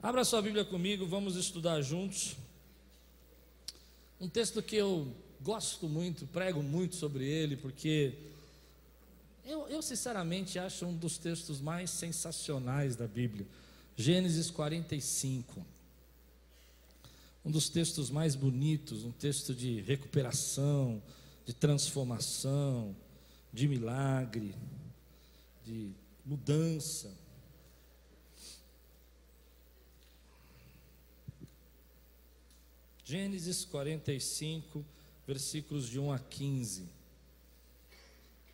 [0.00, 2.36] Abra sua Bíblia comigo, vamos estudar juntos.
[4.20, 8.14] Um texto que eu gosto muito, prego muito sobre ele, porque
[9.44, 13.44] eu, eu, sinceramente acho um dos textos mais sensacionais da Bíblia.
[13.96, 15.66] Gênesis 45.
[17.44, 21.02] Um dos textos mais bonitos, um texto de recuperação,
[21.44, 22.94] de transformação,
[23.52, 24.54] de milagre,
[25.66, 25.90] de
[26.24, 27.10] mudança.
[33.08, 34.84] Gênesis 45,
[35.26, 36.86] versículos de 1 a 15.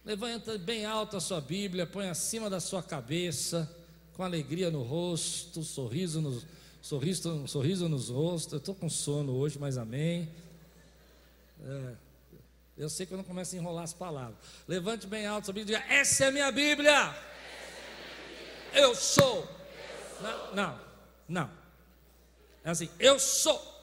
[0.04, 3.68] Levanta bem alto a sua Bíblia, põe acima da sua cabeça,
[4.12, 6.40] com alegria no rosto, sorriso no,
[6.80, 8.52] sorriso, sorriso nos rostos.
[8.52, 10.28] Eu estou com sono hoje, mas amém.
[11.60, 11.94] É,
[12.78, 14.36] eu sei que eu não começo a enrolar as palavras.
[14.68, 16.90] Levante bem alto a sua Bíblia e diga: Essa é a minha Bíblia.
[16.90, 17.16] É a minha
[18.70, 18.82] Bíblia.
[18.84, 19.36] Eu, sou.
[19.36, 20.22] eu sou.
[20.22, 20.80] Não, não,
[21.28, 21.50] não.
[22.62, 23.73] É assim: Eu sou.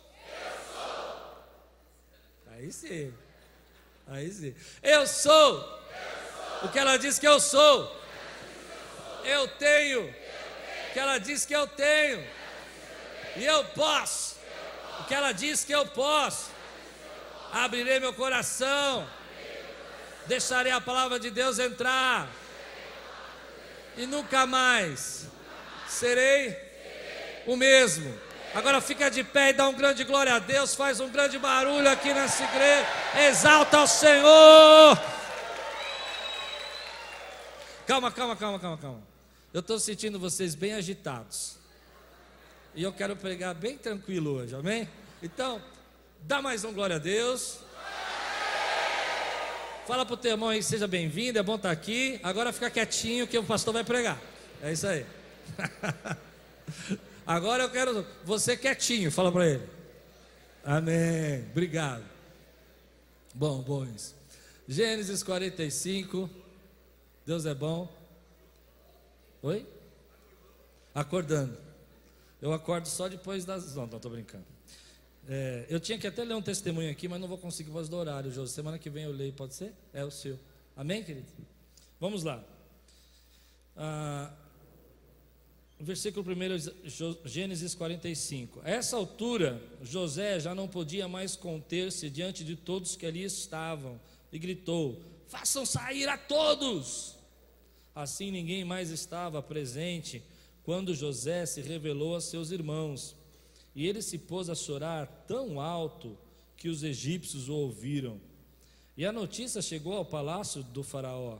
[2.62, 3.12] Aí sim.
[4.08, 4.56] Aí sim.
[4.84, 5.58] Eu sou.
[5.58, 5.82] eu sou.
[6.62, 8.00] O que ela diz que eu sou.
[9.26, 10.08] Eu tenho.
[10.08, 12.24] O que ela diz que eu tenho.
[13.36, 14.36] E eu posso.
[15.00, 16.52] O que ela diz que eu posso.
[17.52, 19.10] Abrirei meu coração.
[20.28, 22.30] Deixarei a palavra de Deus entrar.
[23.98, 25.26] E nunca mais
[25.90, 26.56] serei
[27.48, 28.16] o mesmo.
[28.54, 31.90] Agora fica de pé e dá um grande glória a Deus, faz um grande barulho
[31.90, 32.86] aqui nessa igreja,
[33.30, 35.02] exalta ao Senhor.
[37.88, 39.02] Calma, calma, calma, calma, calma.
[39.54, 41.58] Eu estou sentindo vocês bem agitados.
[42.76, 44.88] E eu quero pregar bem tranquilo hoje, amém?
[45.24, 45.62] Então,
[46.22, 47.60] dá mais um glória a Deus.
[49.88, 52.20] Fala para o teu irmão aí, seja bem-vindo, é bom estar aqui.
[52.22, 54.20] Agora fica quietinho que o pastor vai pregar.
[54.62, 55.06] É isso aí.
[57.26, 59.70] Agora eu quero você quietinho, fala para ele.
[60.64, 61.46] Amém.
[61.52, 62.04] Obrigado.
[63.34, 64.16] Bom, bom isso.
[64.68, 66.30] Gênesis 45.
[67.26, 67.92] Deus é bom.
[69.42, 69.66] Oi?
[70.94, 71.58] Acordando.
[72.42, 73.76] Eu acordo só depois das.
[73.76, 74.46] Não, não estou brincando.
[75.30, 77.96] É, eu tinha que até ler um testemunho aqui, mas não vou conseguir causa do
[77.96, 78.54] horário, José.
[78.54, 79.74] Semana que vem eu leio, pode ser?
[79.94, 80.38] É o seu.
[80.76, 81.28] Amém, querido?
[82.00, 82.44] Vamos lá.
[83.78, 84.32] Ah,
[85.84, 88.62] versículo 1, Gênesis 45.
[88.64, 94.00] A essa altura, José já não podia mais conter-se diante de todos que ali estavam
[94.32, 97.16] e gritou: Façam sair a todos!
[97.94, 100.24] Assim ninguém mais estava presente
[100.64, 103.16] quando José se revelou a seus irmãos.
[103.76, 106.18] E ele se pôs a chorar tão alto
[106.58, 108.20] que os egípcios o ouviram.
[108.96, 111.40] E a notícia chegou ao palácio do Faraó.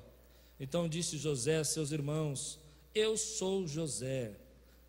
[0.60, 2.61] Então disse José a seus irmãos:
[2.94, 4.34] eu sou José,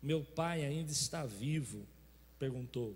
[0.01, 1.85] meu pai ainda está vivo?
[2.37, 2.95] Perguntou.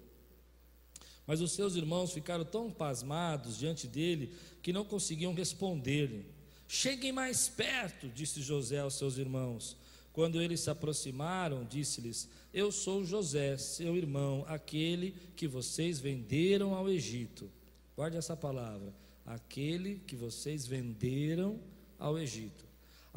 [1.25, 6.25] Mas os seus irmãos ficaram tão pasmados diante dele que não conseguiam responder-lhe.
[6.67, 9.78] Cheguem mais perto, disse José aos seus irmãos.
[10.12, 16.90] Quando eles se aproximaram, disse-lhes: Eu sou José, seu irmão, aquele que vocês venderam ao
[16.90, 17.50] Egito.
[17.96, 18.94] Guarde essa palavra:
[19.25, 21.59] aquele que vocês venderam
[22.00, 22.66] ao Egito.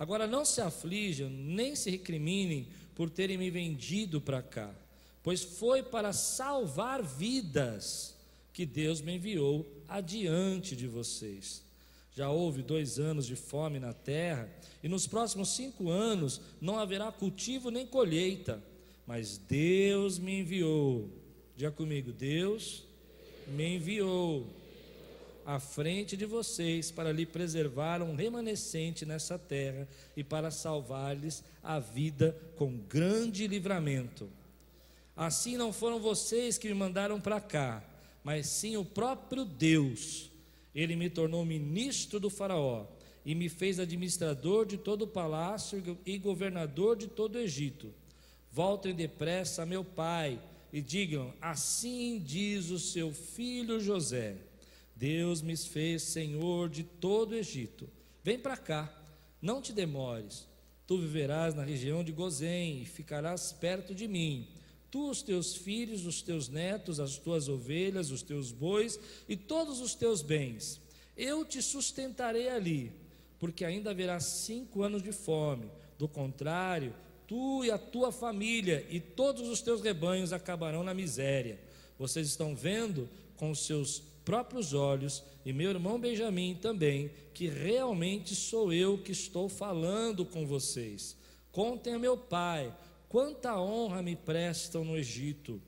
[0.00, 4.74] Agora não se aflijam, nem se recriminem por terem me vendido para cá,
[5.22, 8.14] pois foi para salvar vidas
[8.54, 11.62] que Deus me enviou adiante de vocês.
[12.16, 14.48] Já houve dois anos de fome na terra,
[14.82, 18.64] e nos próximos cinco anos não haverá cultivo nem colheita,
[19.06, 21.10] mas Deus me enviou.
[21.54, 22.84] Diga comigo, Deus
[23.48, 24.46] me enviou
[25.44, 31.78] à frente de vocês para lhe preservar um remanescente nessa terra e para salvar-lhes a
[31.78, 34.28] vida com grande livramento.
[35.16, 37.84] Assim não foram vocês que me mandaram para cá,
[38.22, 40.30] mas sim o próprio Deus.
[40.74, 42.86] Ele me tornou ministro do Faraó
[43.24, 47.92] e me fez administrador de todo o palácio e governador de todo o Egito.
[48.52, 50.40] Voltem depressa meu pai
[50.72, 54.36] e digam: Assim diz o seu filho José
[55.00, 57.88] Deus me fez senhor de todo o Egito.
[58.22, 58.94] Vem para cá,
[59.40, 60.46] não te demores.
[60.86, 64.46] Tu viverás na região de Gozém e ficarás perto de mim.
[64.90, 69.80] Tu, os teus filhos, os teus netos, as tuas ovelhas, os teus bois e todos
[69.80, 70.78] os teus bens.
[71.16, 72.92] Eu te sustentarei ali,
[73.38, 75.70] porque ainda haverá cinco anos de fome.
[75.98, 76.92] Do contrário,
[77.26, 81.58] tu e a tua família e todos os teus rebanhos acabarão na miséria.
[81.98, 88.32] Vocês estão vendo com os seus próprios olhos, e meu irmão Benjamim também, que realmente
[88.36, 91.16] sou eu que estou falando com vocês.
[91.50, 92.72] Contem a meu pai
[93.08, 95.60] quanta honra me prestam no Egito,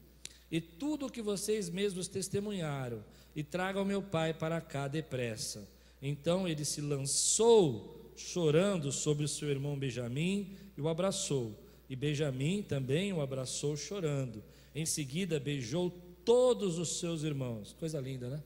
[0.48, 3.04] e tudo o que vocês mesmos testemunharam,
[3.34, 5.68] e tragam meu pai para cá depressa.
[6.00, 11.52] Então ele se lançou chorando sobre o seu irmão Benjamim e o abraçou.
[11.90, 14.40] E Benjamim também o abraçou chorando.
[14.72, 15.90] Em seguida beijou
[16.24, 17.74] todos os seus irmãos.
[17.76, 18.42] Coisa linda, né?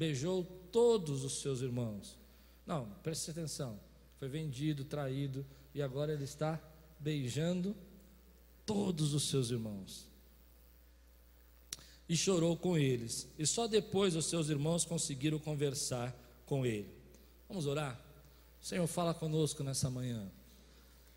[0.00, 2.16] Beijou todos os seus irmãos.
[2.66, 3.78] Não, preste atenção.
[4.18, 5.44] Foi vendido, traído
[5.74, 6.58] e agora ele está
[6.98, 7.76] beijando
[8.64, 10.06] todos os seus irmãos.
[12.08, 13.28] E chorou com eles.
[13.38, 16.16] E só depois os seus irmãos conseguiram conversar
[16.46, 16.88] com ele.
[17.46, 18.00] Vamos orar?
[18.58, 20.32] Senhor, fala conosco nessa manhã.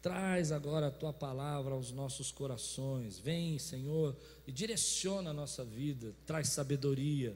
[0.01, 3.17] Traz agora a tua palavra aos nossos corações.
[3.17, 4.13] Vem, Senhor,
[4.45, 6.13] e direciona a nossa vida.
[6.25, 7.33] Traz sabedoria.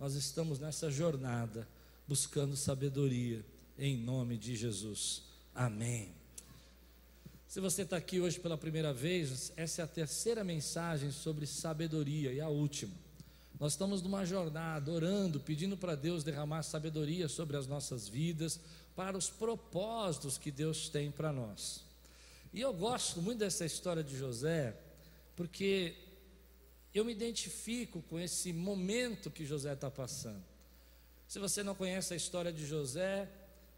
[0.00, 1.68] Nós estamos nessa jornada
[2.08, 3.44] buscando sabedoria,
[3.78, 5.24] em nome de Jesus.
[5.54, 6.14] Amém.
[7.46, 12.32] Se você está aqui hoje pela primeira vez, essa é a terceira mensagem sobre sabedoria
[12.32, 12.94] e a última.
[13.60, 18.58] Nós estamos numa jornada, orando, pedindo para Deus derramar sabedoria sobre as nossas vidas,
[18.96, 21.84] para os propósitos que Deus tem para nós.
[22.54, 24.74] E eu gosto muito dessa história de José,
[25.36, 25.94] porque
[26.94, 30.42] eu me identifico com esse momento que José está passando.
[31.26, 33.28] Se você não conhece a história de José,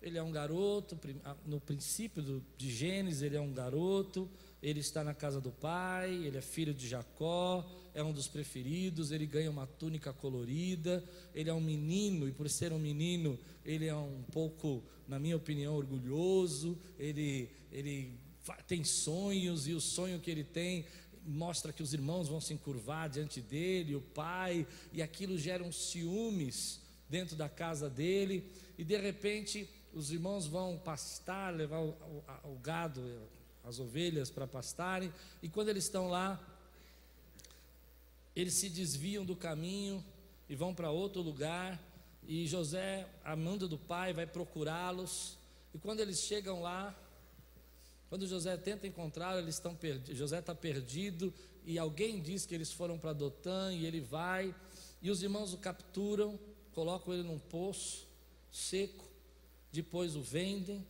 [0.01, 0.99] ele é um garoto,
[1.47, 4.29] no princípio de Gênesis, ele é um garoto,
[4.63, 7.65] ele está na casa do pai, ele é filho de Jacó,
[7.95, 11.05] é um dos preferidos, ele ganha uma túnica colorida,
[11.35, 15.37] ele é um menino, e por ser um menino, ele é um pouco, na minha
[15.37, 18.19] opinião, orgulhoso, ele, ele
[18.67, 20.85] tem sonhos e o sonho que ele tem
[21.25, 25.73] mostra que os irmãos vão se encurvar diante dele, o pai, e aquilo gera um
[25.73, 32.25] ciúmes dentro da casa dele, e de repente os irmãos vão pastar, levar o, o,
[32.53, 33.03] o gado,
[33.65, 36.41] as ovelhas para pastarem, e quando eles estão lá,
[38.35, 40.03] eles se desviam do caminho
[40.49, 41.81] e vão para outro lugar,
[42.27, 45.37] e José, amando do pai, vai procurá-los,
[45.75, 46.97] e quando eles chegam lá,
[48.13, 50.19] quando José tenta encontrá-lo, eles estão perdidos.
[50.19, 51.33] José está perdido
[51.65, 54.55] e alguém diz que eles foram para Dotã e ele vai.
[55.01, 56.39] E os irmãos o capturam,
[56.75, 58.07] colocam ele num poço
[58.51, 59.03] seco,
[59.73, 60.87] depois o vendem.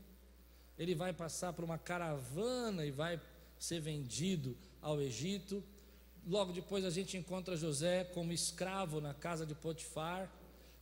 [0.77, 3.21] Ele vai passar por uma caravana e vai
[3.57, 5.63] ser vendido ao Egito.
[6.27, 10.29] Logo depois a gente encontra José como escravo na casa de Potifar.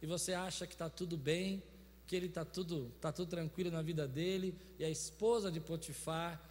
[0.01, 1.63] E você acha que está tudo bem,
[2.11, 6.43] que ele está tudo, tá tudo tranquilo na vida dele, e a esposa de Potifar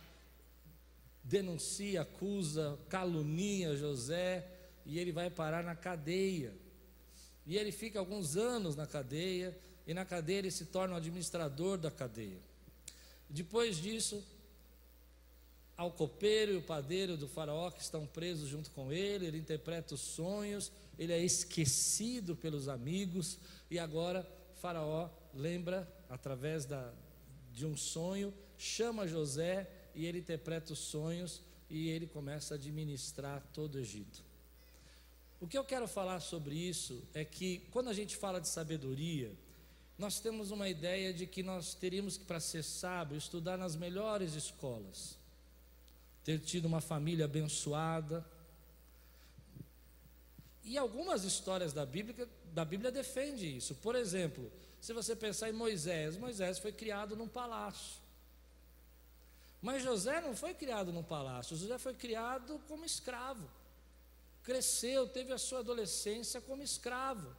[1.21, 4.49] denuncia, acusa, calunia José,
[4.85, 6.53] e ele vai parar na cadeia.
[7.45, 9.53] E ele fica alguns anos na cadeia,
[9.85, 12.39] e na cadeia ele se torna o administrador da cadeia.
[13.29, 14.23] Depois disso,
[15.75, 19.93] ao copeiro e o padeiro do faraó que estão presos junto com ele, ele interpreta
[19.93, 23.37] os sonhos, ele é esquecido pelos amigos,
[23.69, 24.25] e agora
[24.61, 26.93] Faraó lembra, através da,
[27.53, 33.41] de um sonho, chama José e ele interpreta os sonhos e ele começa a administrar
[33.53, 34.23] todo o Egito.
[35.39, 39.31] O que eu quero falar sobre isso é que quando a gente fala de sabedoria,
[39.97, 44.33] nós temos uma ideia de que nós teríamos que, para ser sábio, estudar nas melhores
[44.33, 45.17] escolas,
[46.23, 48.25] ter tido uma família abençoada.
[50.63, 53.75] E algumas histórias da Bíblia, da Bíblia defendem isso.
[53.75, 57.99] Por exemplo, se você pensar em Moisés, Moisés foi criado num palácio.
[59.61, 63.49] Mas José não foi criado num palácio, José foi criado como escravo.
[64.43, 67.35] Cresceu, teve a sua adolescência como escravo.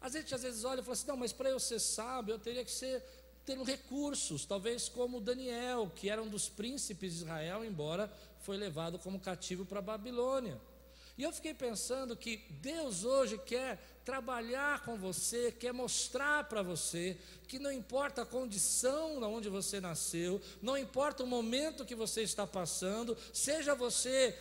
[0.00, 2.38] A gente às vezes olha e fala assim: não, mas para eu ser sábio, eu
[2.38, 3.04] teria que ser
[3.44, 8.98] tendo recursos, talvez como Daniel, que era um dos príncipes de Israel, embora foi levado
[8.98, 10.60] como cativo para a Babilônia.
[11.18, 17.18] E eu fiquei pensando que Deus hoje quer trabalhar com você, quer mostrar para você
[17.48, 22.46] que não importa a condição onde você nasceu, não importa o momento que você está
[22.46, 24.32] passando, seja você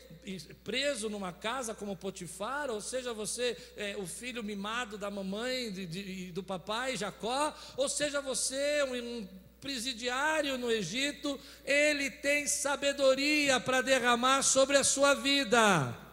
[0.63, 6.31] preso numa casa como Potifar, ou seja você é, o filho mimado da mamãe e
[6.31, 9.27] do papai Jacó, ou seja você um, um
[9.59, 16.06] presidiário no Egito, ele tem sabedoria para derramar sobre a sua vida.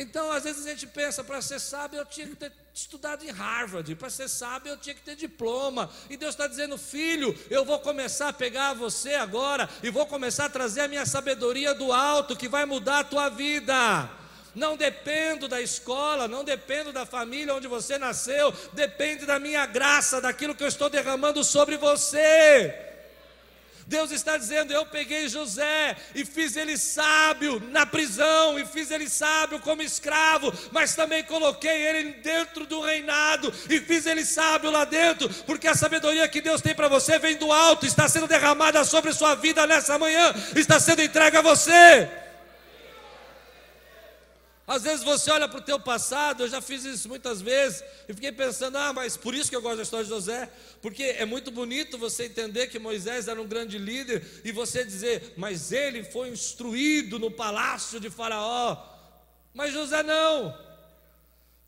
[0.00, 3.30] Então, às vezes a gente pensa, para ser sábio eu tinha que ter estudado em
[3.30, 5.90] Harvard, para ser sábio eu tinha que ter diploma.
[6.08, 10.46] E Deus está dizendo, filho, eu vou começar a pegar você agora e vou começar
[10.46, 14.08] a trazer a minha sabedoria do alto que vai mudar a tua vida.
[14.54, 20.18] Não dependo da escola, não dependo da família onde você nasceu, depende da minha graça,
[20.18, 22.89] daquilo que eu estou derramando sobre você.
[23.90, 29.08] Deus está dizendo: Eu peguei José e fiz ele sábio na prisão, e fiz ele
[29.08, 34.84] sábio como escravo, mas também coloquei ele dentro do reinado e fiz ele sábio lá
[34.84, 38.84] dentro, porque a sabedoria que Deus tem para você vem do alto, está sendo derramada
[38.84, 42.08] sobre sua vida nessa manhã, está sendo entregue a você.
[44.70, 48.14] Às vezes você olha para o teu passado, eu já fiz isso muitas vezes, e
[48.14, 50.48] fiquei pensando, ah, mas por isso que eu gosto da história de José,
[50.80, 55.34] porque é muito bonito você entender que Moisés era um grande líder, e você dizer,
[55.36, 58.80] mas ele foi instruído no palácio de Faraó,
[59.52, 60.56] mas José não.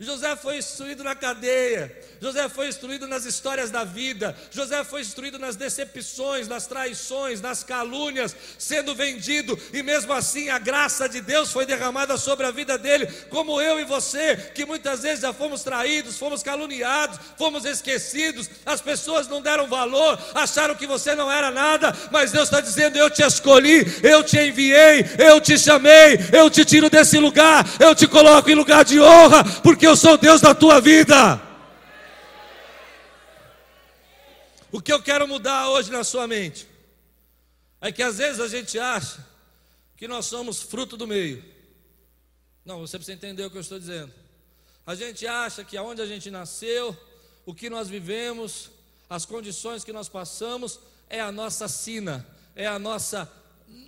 [0.03, 5.39] José foi instruído na cadeia, José foi instruído nas histórias da vida, José foi instruído
[5.39, 11.53] nas decepções, nas traições, nas calúnias, sendo vendido, e mesmo assim a graça de Deus
[11.53, 15.63] foi derramada sobre a vida dele, como eu e você, que muitas vezes já fomos
[15.63, 21.53] traídos, fomos caluniados, fomos esquecidos, as pessoas não deram valor, acharam que você não era
[21.53, 26.51] nada, mas Deus está dizendo: Eu te escolhi, eu te enviei, eu te chamei, eu
[26.51, 30.41] te tiro desse lugar, eu te coloco em lugar de honra, porque eu sou Deus
[30.41, 31.41] da tua vida.
[34.71, 36.67] O que eu quero mudar hoje na sua mente
[37.81, 39.27] é que às vezes a gente acha
[39.97, 41.45] que nós somos fruto do meio.
[42.65, 44.13] Não, você precisa entender o que eu estou dizendo.
[44.87, 46.97] A gente acha que aonde a gente nasceu,
[47.45, 48.71] o que nós vivemos,
[49.11, 53.31] as condições que nós passamos, é a nossa sina, é a nossa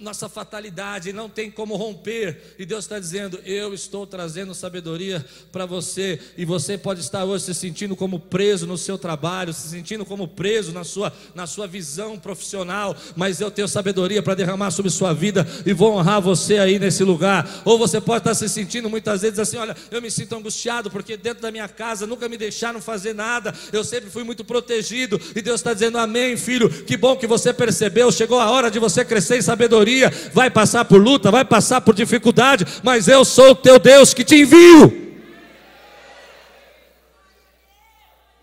[0.00, 2.54] nossa fatalidade, não tem como romper.
[2.58, 6.20] E Deus está dizendo: Eu estou trazendo sabedoria para você.
[6.36, 10.26] E você pode estar hoje se sentindo como preso no seu trabalho, se sentindo como
[10.26, 12.96] preso na sua, na sua visão profissional.
[13.16, 17.04] Mas eu tenho sabedoria para derramar sobre sua vida e vou honrar você aí nesse
[17.04, 17.62] lugar.
[17.64, 21.16] Ou você pode estar se sentindo muitas vezes assim: Olha, eu me sinto angustiado porque
[21.16, 23.54] dentro da minha casa nunca me deixaram fazer nada.
[23.72, 25.20] Eu sempre fui muito protegido.
[25.34, 26.68] E Deus está dizendo: Amém, filho.
[26.84, 28.10] Que bom que você percebeu.
[28.10, 31.80] Chegou a hora de você crescer em sabedoria sabedoria, vai passar por luta, vai passar
[31.80, 35.02] por dificuldade, mas eu sou o teu Deus que te envio.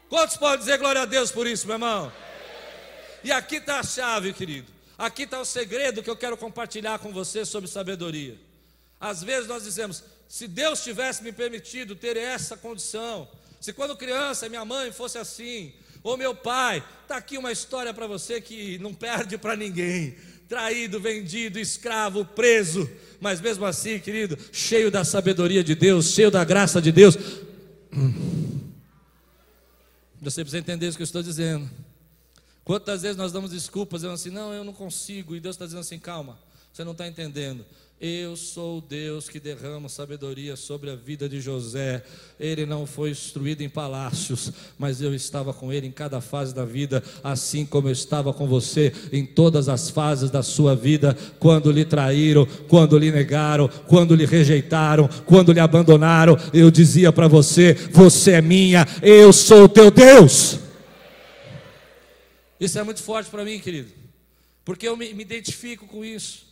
[0.09, 2.11] Quantos podem dizer glória a Deus por isso, meu irmão?
[3.23, 4.67] E aqui está a chave, querido.
[4.97, 8.37] Aqui está o segredo que eu quero compartilhar com você sobre sabedoria.
[8.99, 13.27] Às vezes nós dizemos: se Deus tivesse me permitido ter essa condição,
[13.59, 15.73] se quando criança minha mãe fosse assim,
[16.03, 20.17] ou meu pai, está aqui uma história para você que não perde para ninguém
[20.51, 22.91] traído, vendido, escravo, preso,
[23.21, 27.17] mas mesmo assim, querido, cheio da sabedoria de Deus, cheio da graça de Deus.
[30.21, 31.69] Você precisa entender isso que eu estou dizendo.
[32.65, 35.79] Quantas vezes nós damos desculpas, dizendo assim, não, eu não consigo, e Deus está dizendo
[35.79, 36.37] assim, calma,
[36.73, 37.65] você não está entendendo.
[38.03, 42.03] Eu sou o Deus que derrama sabedoria sobre a vida de José.
[42.39, 46.65] Ele não foi instruído em palácios, mas eu estava com ele em cada fase da
[46.65, 51.71] vida, assim como eu estava com você em todas as fases da sua vida, quando
[51.71, 56.35] lhe traíram, quando lhe negaram, quando lhe rejeitaram, quando lhe abandonaram.
[56.51, 60.57] Eu dizia para você: Você é minha, eu sou o teu Deus.
[62.59, 63.91] Isso é muito forte para mim, querido,
[64.65, 66.49] porque eu me, me identifico com isso.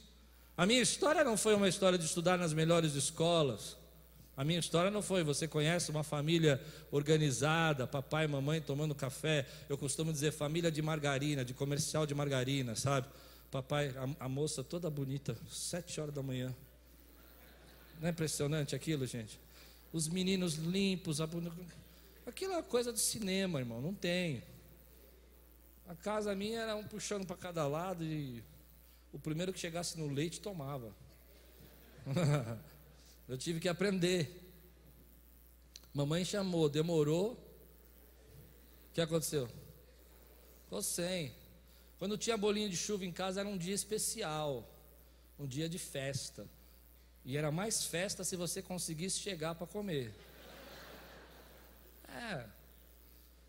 [0.59, 3.77] A minha história não foi uma história de estudar nas melhores escolas.
[4.35, 6.61] A minha história não foi, você conhece uma família
[6.91, 9.47] organizada, papai e mamãe tomando café.
[9.69, 13.07] Eu costumo dizer família de margarina, de comercial de margarina, sabe?
[13.49, 16.53] Papai, a, a moça toda bonita, sete horas da manhã.
[18.01, 19.39] Não é impressionante aquilo, gente?
[19.93, 21.29] Os meninos limpos, a...
[22.27, 24.43] aquilo é coisa do cinema, irmão, não tem.
[25.87, 28.43] A casa minha era um puxando para cada lado e
[29.11, 30.95] o primeiro que chegasse no leite tomava.
[33.27, 34.51] Eu tive que aprender.
[35.93, 37.33] Mamãe chamou, demorou.
[37.33, 39.49] O que aconteceu?
[40.63, 41.33] Ficou sem.
[41.97, 44.67] Quando tinha bolinho de chuva em casa era um dia especial,
[45.37, 46.47] um dia de festa.
[47.25, 50.13] E era mais festa se você conseguisse chegar para comer.
[52.07, 52.58] É.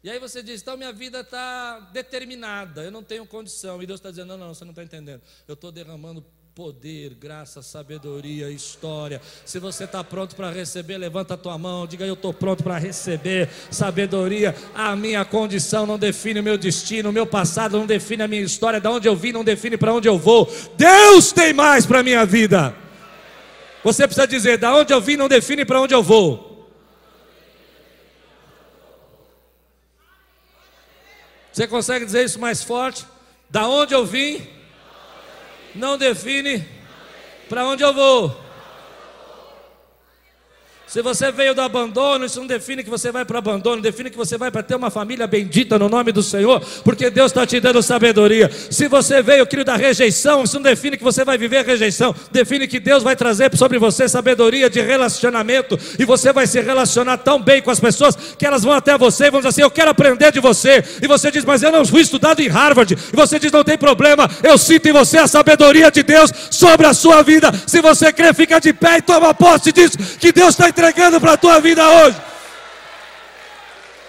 [0.02, 3.82] E aí você diz: então minha vida está determinada, eu não tenho condição.
[3.82, 5.20] E Deus está dizendo: não, não, você não está entendendo.
[5.46, 9.20] Eu estou derramando poder, graça, sabedoria, história.
[9.44, 12.76] Se você está pronto para receber, levanta a tua mão, diga eu estou pronto para
[12.76, 14.54] receber sabedoria.
[14.74, 18.42] A minha condição não define o meu destino, o meu passado não define a minha
[18.42, 20.52] história, da onde eu vim não define para onde eu vou.
[20.76, 22.74] Deus tem mais para a minha vida.
[23.84, 26.49] Você precisa dizer, da onde eu vim não define para onde eu vou.
[31.60, 33.04] Você consegue dizer isso mais forte?
[33.50, 34.40] Da onde eu vim,
[35.74, 36.66] não define
[37.50, 38.34] para onde eu vou.
[40.90, 44.10] Se você veio do abandono, isso não define que você vai para o abandono, define
[44.10, 47.46] que você vai para ter uma família bendita no nome do Senhor, porque Deus está
[47.46, 48.50] te dando sabedoria.
[48.68, 52.66] Se você veio, querido, da rejeição, isso não define que você vai viver rejeição, define
[52.66, 57.40] que Deus vai trazer sobre você sabedoria de relacionamento, e você vai se relacionar tão
[57.40, 59.92] bem com as pessoas que elas vão até você e vão dizer assim: Eu quero
[59.92, 60.82] aprender de você.
[61.00, 62.98] E você diz, Mas eu não fui estudado em Harvard.
[63.12, 66.88] E você diz: Não tem problema, eu sinto em você a sabedoria de Deus sobre
[66.88, 67.52] a sua vida.
[67.64, 71.20] Se você crê, fica de pé e toma posse disso, que Deus está entregando entregando
[71.20, 72.16] para a tua vida hoje.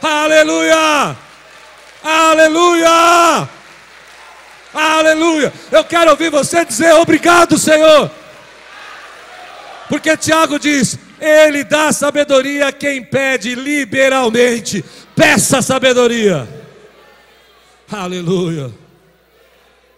[0.01, 1.17] Aleluia!
[2.01, 3.49] Aleluia!
[4.73, 5.53] Aleluia!
[5.69, 8.09] Eu quero ouvir você dizer obrigado, Senhor.
[9.89, 14.83] Porque Tiago diz: Ele dá sabedoria a quem pede liberalmente.
[15.13, 16.47] Peça sabedoria.
[17.91, 18.71] Aleluia.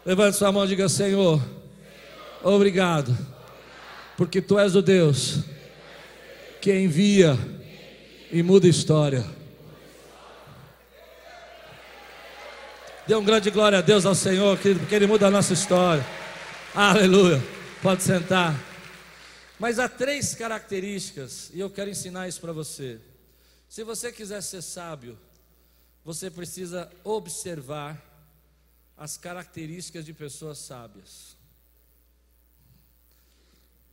[0.03, 1.39] Levante sua mão e diga: Senhor,
[2.41, 3.15] obrigado.
[4.17, 5.52] Porque tu és o Deus
[6.63, 7.37] que envia
[8.31, 9.25] e muda história.
[13.05, 16.05] Dê um grande glória a Deus ao Senhor, querido, porque Ele muda a nossa história.
[16.73, 17.43] Aleluia.
[17.81, 18.57] Pode sentar.
[19.59, 22.97] Mas há três características, e eu quero ensinar isso para você.
[23.67, 25.19] Se você quiser ser sábio,
[26.05, 28.01] você precisa observar
[28.95, 31.35] as características de pessoas sábias.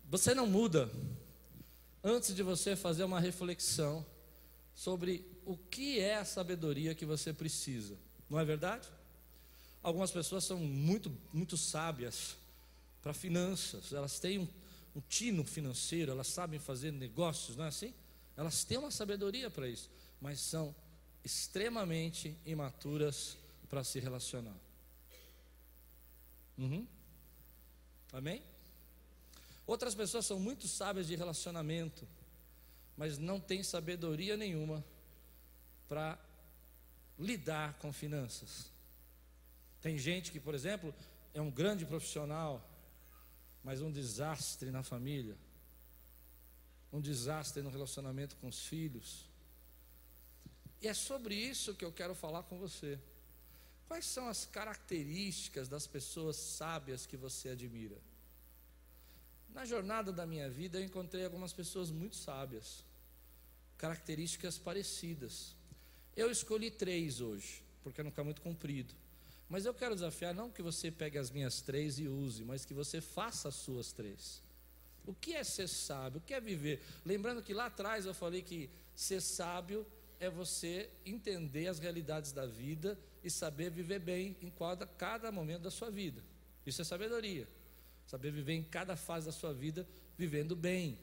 [0.09, 0.89] Você não muda
[2.03, 4.05] antes de você fazer uma reflexão
[4.75, 7.99] sobre o que é a sabedoria que você precisa.
[8.29, 8.89] Não é verdade?
[9.83, 12.37] Algumas pessoas são muito, muito sábias
[13.03, 14.49] para finanças, elas têm um,
[14.95, 17.95] um tino financeiro, elas sabem fazer negócios, não é assim?
[18.37, 19.91] Elas têm uma sabedoria para isso,
[20.21, 20.75] mas são
[21.25, 23.37] extremamente imaturas
[23.69, 24.57] para se relacionar.
[26.59, 26.87] Uhum.
[28.13, 28.43] Amém?
[29.71, 32.05] Outras pessoas são muito sábias de relacionamento,
[32.97, 34.85] mas não têm sabedoria nenhuma
[35.89, 36.19] para
[37.17, 38.73] lidar com finanças.
[39.81, 40.93] Tem gente que, por exemplo,
[41.33, 42.69] é um grande profissional,
[43.63, 45.39] mas um desastre na família,
[46.93, 49.29] um desastre no relacionamento com os filhos.
[50.83, 52.99] E é sobre isso que eu quero falar com você.
[53.87, 58.10] Quais são as características das pessoas sábias que você admira?
[59.55, 62.85] Na jornada da minha vida, eu encontrei algumas pessoas muito sábias,
[63.77, 65.55] características parecidas.
[66.17, 68.95] Eu escolhi três hoje, porque não fica muito comprido.
[69.49, 72.73] Mas eu quero desafiar não que você pegue as minhas três e use, mas que
[72.73, 74.41] você faça as suas três.
[75.05, 76.19] O que é ser sábio?
[76.19, 76.81] O que é viver?
[77.05, 79.85] Lembrando que lá atrás eu falei que ser sábio
[80.21, 85.63] é você entender as realidades da vida e saber viver bem em cada, cada momento
[85.63, 86.23] da sua vida.
[86.65, 87.49] Isso é sabedoria.
[88.11, 89.87] Saber viver em cada fase da sua vida
[90.19, 90.99] vivendo bem.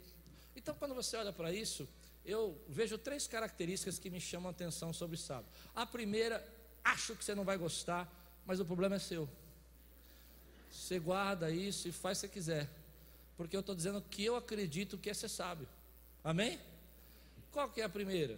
[0.57, 1.87] Então, quando você olha para isso,
[2.25, 5.49] eu vejo três características que me chamam a atenção sobre sábio.
[5.73, 6.45] A primeira,
[6.83, 8.11] acho que você não vai gostar,
[8.45, 9.29] mas o problema é seu.
[10.69, 12.69] Você guarda isso e faz se quiser.
[13.37, 15.65] Porque eu estou dizendo que eu acredito que é ser sábio.
[16.21, 16.59] Amém?
[17.53, 18.37] Qual que é a primeira?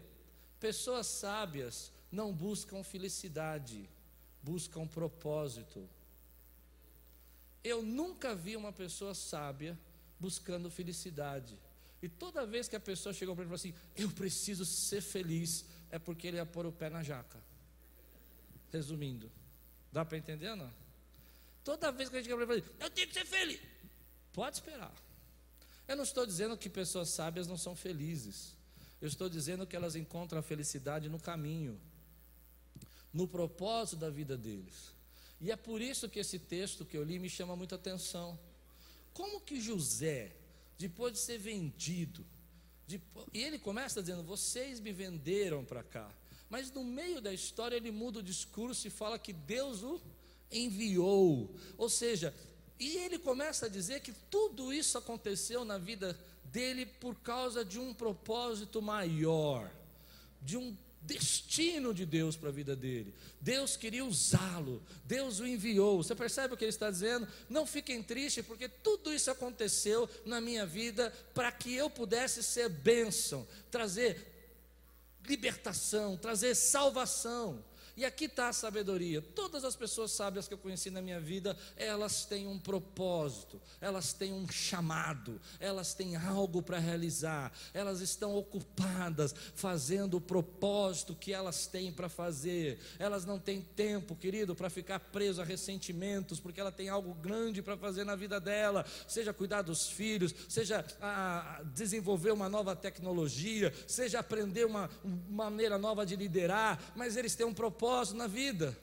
[0.60, 3.89] Pessoas sábias não buscam felicidade,
[4.43, 5.89] buscam propósito.
[7.63, 9.78] Eu nunca vi uma pessoa sábia
[10.19, 11.60] buscando felicidade.
[12.02, 15.02] E toda vez que a pessoa chegou para ele e falou assim: Eu preciso ser
[15.02, 17.39] feliz, é porque ele ia pôr o pé na jaca.
[18.72, 19.30] Resumindo,
[19.91, 20.74] dá para entender ou não?
[21.63, 23.26] Toda vez que a gente chega para ele e fala assim, Eu tenho que ser
[23.26, 23.60] feliz.
[24.32, 24.93] Pode esperar.
[25.88, 28.56] Eu não estou dizendo que pessoas sábias não são felizes.
[29.02, 31.80] Eu estou dizendo que elas encontram a felicidade no caminho,
[33.12, 34.93] no propósito da vida deles.
[35.41, 38.38] E é por isso que esse texto que eu li me chama muita atenção.
[39.13, 40.32] Como que José,
[40.78, 42.25] depois de ser vendido,
[43.34, 46.12] e ele começa dizendo: Vocês me venderam para cá.
[46.49, 50.02] Mas no meio da história ele muda o discurso e fala que Deus o
[50.52, 51.56] enviou.
[51.78, 52.34] Ou seja,
[52.80, 57.78] e ele começa a dizer que tudo isso aconteceu na vida dele por causa de
[57.78, 59.71] um propósito maior,
[60.41, 63.14] de um destino de Deus para a vida dele.
[63.40, 66.04] Deus queria usá-lo, Deus o enviou.
[66.04, 67.28] Você percebe o que ele está dizendo?
[67.50, 72.70] Não fiquem tristes, porque tudo isso aconteceu na minha vida para que eu pudesse ser
[72.70, 74.28] bênção, trazer
[75.26, 77.64] libertação, trazer salvação.
[78.00, 79.22] E aqui está a sabedoria.
[79.22, 84.14] Todas as pessoas sábias que eu conheci na minha vida, elas têm um propósito, elas
[84.14, 91.34] têm um chamado, elas têm algo para realizar, elas estão ocupadas fazendo o propósito que
[91.34, 92.80] elas têm para fazer.
[92.98, 97.62] Elas não têm tempo, querido, para ficar preso a ressentimentos, porque ela tem algo grande
[97.62, 103.74] para fazer na vida dela, seja cuidar dos filhos, seja a desenvolver uma nova tecnologia,
[103.86, 108.75] seja aprender uma, uma maneira nova de liderar, mas eles têm um propósito na vida.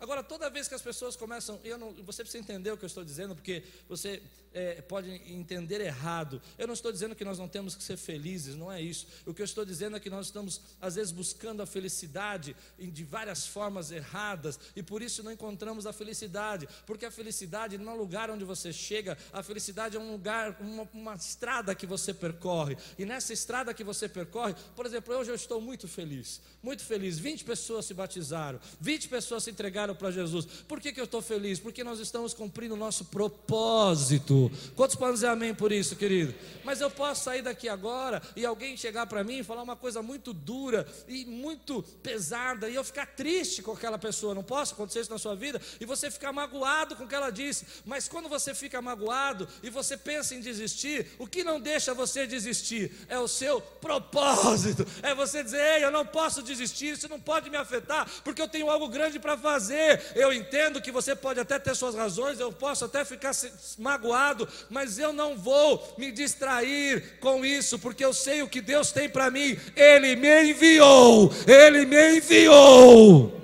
[0.00, 2.88] Agora, toda vez que as pessoas começam, eu não, você precisa entender o que eu
[2.88, 6.40] estou dizendo, porque você é, pode entender errado.
[6.58, 9.06] Eu não estou dizendo que nós não temos que ser felizes, não é isso.
[9.26, 13.04] O que eu estou dizendo é que nós estamos, às vezes, buscando a felicidade de
[13.04, 17.94] várias formas erradas, e por isso não encontramos a felicidade, porque a felicidade não é
[17.94, 22.14] um lugar onde você chega, a felicidade é um lugar, uma, uma estrada que você
[22.14, 26.82] percorre, e nessa estrada que você percorre, por exemplo, hoje eu estou muito feliz, muito
[26.84, 27.18] feliz.
[27.18, 30.44] 20 pessoas se batizaram, 20 pessoas se entregaram para Jesus.
[30.66, 31.58] Por que, que eu estou feliz?
[31.58, 34.50] Porque nós estamos cumprindo o nosso propósito.
[34.76, 36.34] Quantos podem dizer amém por isso, querido?
[36.64, 40.02] Mas eu posso sair daqui agora e alguém chegar para mim e falar uma coisa
[40.02, 44.34] muito dura e muito pesada e eu ficar triste com aquela pessoa.
[44.34, 47.30] Não posso acontecer isso na sua vida e você ficar magoado com o que ela
[47.30, 47.66] disse.
[47.84, 52.26] Mas quando você fica magoado e você pensa em desistir, o que não deixa você
[52.26, 54.86] desistir é o seu propósito.
[55.02, 58.48] É você dizer: Ei, eu não posso desistir, isso não pode me afetar, porque eu
[58.48, 59.79] tenho algo grande para fazer.
[60.14, 63.32] Eu entendo que você pode até ter suas razões, eu posso até ficar
[63.78, 68.92] magoado mas eu não vou me distrair com isso, porque eu sei o que Deus
[68.92, 69.58] tem para mim.
[69.74, 73.40] Ele me enviou, ele me enviou.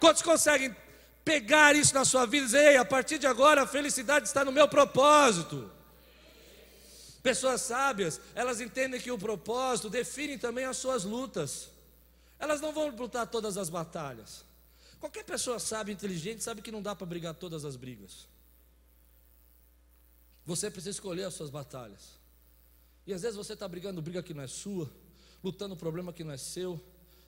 [0.00, 0.74] Quantos conseguem
[1.24, 4.44] pegar isso na sua vida e dizer, ei, a partir de agora a felicidade está
[4.44, 5.70] no meu propósito?
[7.22, 11.68] Pessoas sábias, elas entendem que o propósito define também as suas lutas.
[12.38, 14.47] Elas não vão lutar todas as batalhas.
[15.00, 18.26] Qualquer pessoa sábia, inteligente, sabe que não dá para brigar todas as brigas.
[20.44, 22.18] Você precisa escolher as suas batalhas.
[23.06, 24.90] E às vezes você está brigando briga que não é sua,
[25.42, 26.80] lutando problema que não é seu,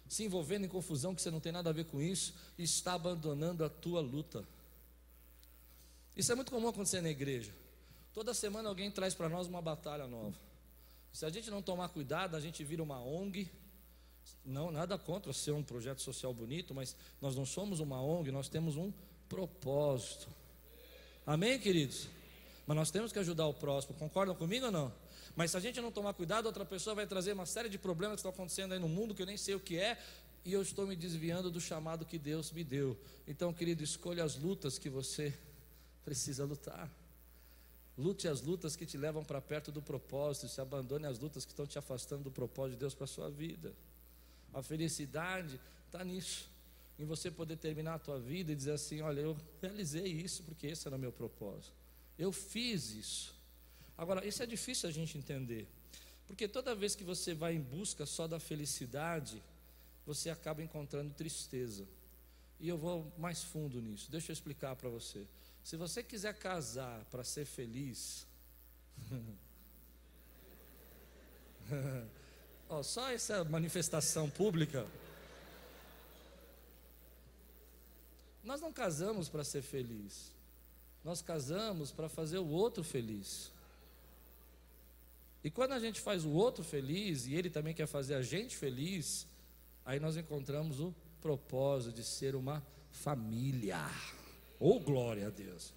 [0.08, 2.94] se envolvendo em confusão que você não tem nada a ver com isso, e está
[2.94, 4.44] abandonando a tua luta.
[6.16, 7.54] Isso é muito comum acontecer na igreja.
[8.12, 10.36] Toda semana alguém traz para nós uma batalha nova.
[11.12, 13.50] Se a gente não tomar cuidado, a gente vira uma ONG.
[14.44, 18.48] Não, nada contra ser um projeto social bonito, mas nós não somos uma ONG, nós
[18.48, 18.92] temos um
[19.28, 20.28] propósito.
[21.26, 22.08] Amém, queridos?
[22.66, 24.92] Mas nós temos que ajudar o próximo, concordam comigo ou não?
[25.36, 28.16] Mas se a gente não tomar cuidado, outra pessoa vai trazer uma série de problemas
[28.16, 29.98] que estão acontecendo aí no mundo que eu nem sei o que é,
[30.44, 32.98] e eu estou me desviando do chamado que Deus me deu.
[33.26, 35.36] Então, querido, escolha as lutas que você
[36.04, 36.90] precisa lutar.
[37.96, 41.52] Lute as lutas que te levam para perto do propósito, se abandone as lutas que
[41.52, 43.74] estão te afastando do propósito de Deus para a sua vida.
[44.52, 46.48] A felicidade está nisso,
[46.98, 50.66] em você poder terminar a tua vida e dizer assim: olha, eu realizei isso porque
[50.66, 51.74] esse era o meu propósito.
[52.18, 53.34] Eu fiz isso.
[53.96, 55.68] Agora, isso é difícil a gente entender,
[56.26, 59.42] porque toda vez que você vai em busca só da felicidade,
[60.06, 61.86] você acaba encontrando tristeza.
[62.58, 64.10] E eu vou mais fundo nisso.
[64.10, 65.26] Deixa eu explicar para você.
[65.64, 68.26] Se você quiser casar para ser feliz,
[72.70, 74.86] oh, só essa manifestação pública.
[78.42, 80.32] Nós não casamos para ser feliz.
[81.04, 83.50] Nós casamos para fazer o outro feliz.
[85.42, 88.56] E quando a gente faz o outro feliz e ele também quer fazer a gente
[88.56, 89.26] feliz,
[89.84, 93.78] aí nós encontramos o propósito de ser uma família.
[94.58, 95.72] Ou oh, glória a Deus.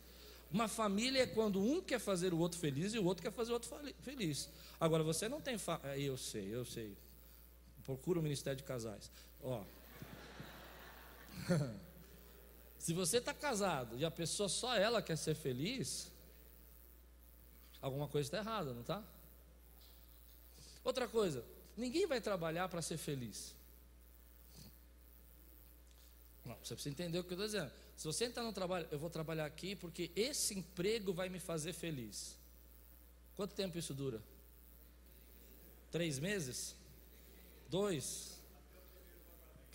[0.53, 3.49] Uma família é quando um quer fazer o outro feliz e o outro quer fazer
[3.49, 3.71] o outro
[4.03, 4.47] feliz.
[4.79, 5.81] Agora você não tem, fa...
[5.83, 6.95] É, eu sei, eu sei.
[7.83, 9.09] Procura o Ministério de Casais.
[9.41, 9.63] Ó.
[12.77, 16.11] Se você está casado e a pessoa só ela quer ser feliz,
[17.81, 19.03] alguma coisa está errada, não está?
[20.83, 21.43] Outra coisa,
[21.75, 23.55] ninguém vai trabalhar para ser feliz.
[26.45, 27.82] Não, você precisa entender o que eu estou dizendo.
[28.03, 31.71] Se você entrar no trabalho, eu vou trabalhar aqui porque esse emprego vai me fazer
[31.71, 32.37] feliz.
[33.33, 34.21] Quanto tempo isso dura?
[35.89, 36.75] Três meses?
[37.69, 38.41] Dois?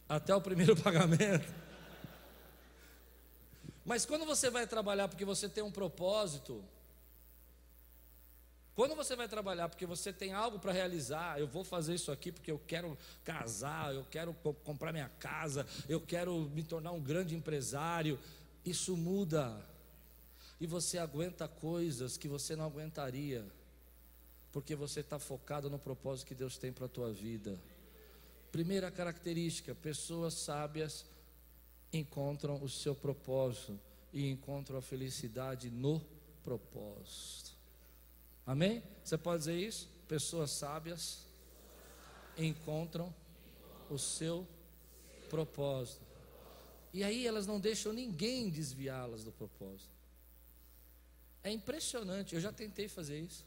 [0.06, 1.50] Até o primeiro pagamento.
[3.82, 6.62] Mas quando você vai trabalhar porque você tem um propósito,
[8.78, 12.30] quando você vai trabalhar porque você tem algo para realizar, eu vou fazer isso aqui
[12.30, 17.34] porque eu quero casar, eu quero comprar minha casa, eu quero me tornar um grande
[17.34, 18.16] empresário,
[18.64, 19.66] isso muda.
[20.60, 23.44] E você aguenta coisas que você não aguentaria,
[24.52, 27.58] porque você está focado no propósito que Deus tem para a tua vida.
[28.52, 31.04] Primeira característica: pessoas sábias
[31.92, 33.76] encontram o seu propósito
[34.12, 36.00] e encontram a felicidade no
[36.44, 37.47] propósito.
[38.48, 38.82] Amém?
[39.04, 39.86] Você pode dizer isso?
[40.08, 41.26] Pessoas sábias
[42.34, 43.14] encontram
[43.90, 44.48] o seu
[45.28, 46.00] propósito.
[46.90, 49.90] E aí elas não deixam ninguém desviá-las do propósito.
[51.44, 53.44] É impressionante, eu já tentei fazer isso.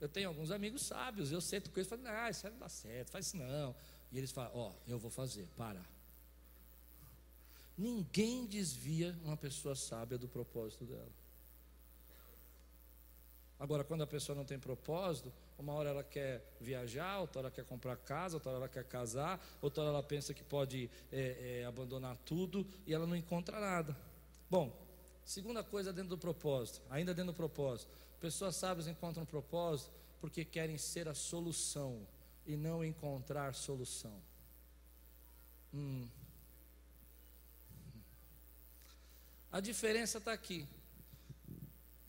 [0.00, 2.68] Eu tenho alguns amigos sábios, eu sento com eles e falo, ah, isso não dá
[2.68, 3.74] certo, faz isso não.
[4.12, 5.84] E eles falam, ó, oh, eu vou fazer, para.
[7.76, 11.10] Ninguém desvia uma pessoa sábia do propósito dela.
[13.58, 17.54] Agora, quando a pessoa não tem propósito, uma hora ela quer viajar, outra hora ela
[17.54, 21.60] quer comprar casa, outra hora ela quer casar, outra hora ela pensa que pode é,
[21.60, 23.96] é, abandonar tudo e ela não encontra nada.
[24.48, 24.72] Bom,
[25.24, 27.90] segunda coisa dentro do propósito, ainda dentro do propósito,
[28.20, 29.90] pessoas sábias encontram propósito
[30.20, 32.06] porque querem ser a solução
[32.46, 34.22] e não encontrar solução.
[35.74, 36.06] Hum.
[39.50, 40.66] A diferença está aqui.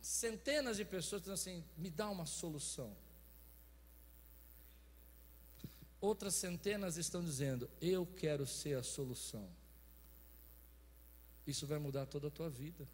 [0.02, 2.96] Centenas de pessoas dizem assim: me dá uma solução.
[6.00, 9.50] Outras centenas estão dizendo: eu quero ser a solução.
[11.46, 12.88] Isso vai mudar toda a tua vida.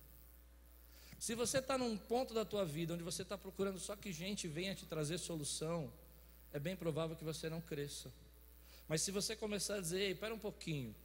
[1.20, 4.48] Se você está num ponto da tua vida onde você está procurando só que gente
[4.48, 5.92] venha te trazer solução,
[6.52, 8.12] é bem provável que você não cresça.
[8.88, 10.96] Mas se você começar a dizer, ei, espera um pouquinho,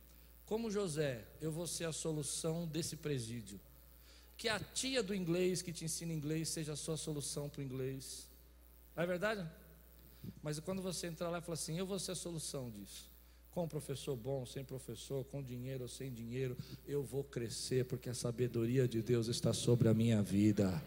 [0.45, 3.61] como José, eu vou ser a solução desse presídio
[4.41, 7.63] que a tia do inglês que te ensina inglês seja a sua solução para o
[7.63, 8.27] inglês.
[8.97, 9.47] Não é verdade?
[10.43, 13.11] Mas quando você entrar lá e falar assim, eu vou ser a solução disso.
[13.51, 18.15] Com professor bom, sem professor, com dinheiro ou sem dinheiro, eu vou crescer porque a
[18.15, 20.83] sabedoria de Deus está sobre a minha vida.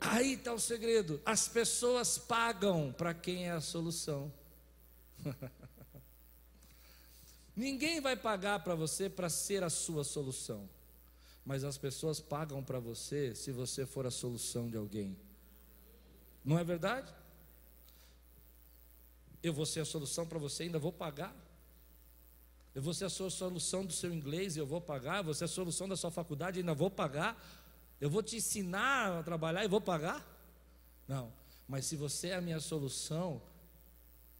[0.00, 4.32] Aí está o segredo: as pessoas pagam para quem é a solução.
[7.54, 10.68] Ninguém vai pagar para você para ser a sua solução
[11.44, 15.16] mas as pessoas pagam para você se você for a solução de alguém.
[16.44, 17.12] Não é verdade?
[19.42, 21.34] Eu vou ser a solução para você, ainda vou pagar.
[22.74, 25.18] Eu vou ser a solução do seu inglês, eu vou pagar.
[25.18, 27.36] Eu vou ser a solução da sua faculdade, ainda vou pagar.
[28.00, 30.26] Eu vou te ensinar a trabalhar e vou pagar.
[31.06, 31.32] Não,
[31.68, 33.42] mas se você é a minha solução,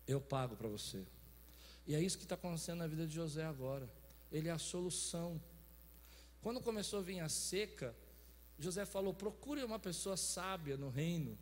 [0.06, 1.04] eu pago para você.
[1.86, 3.88] E é isso que está acontecendo na vida de José agora.
[4.30, 5.40] Ele é a solução.
[6.42, 7.94] Quando começou a vir a seca,
[8.58, 11.38] José falou: procure uma pessoa sábia no reino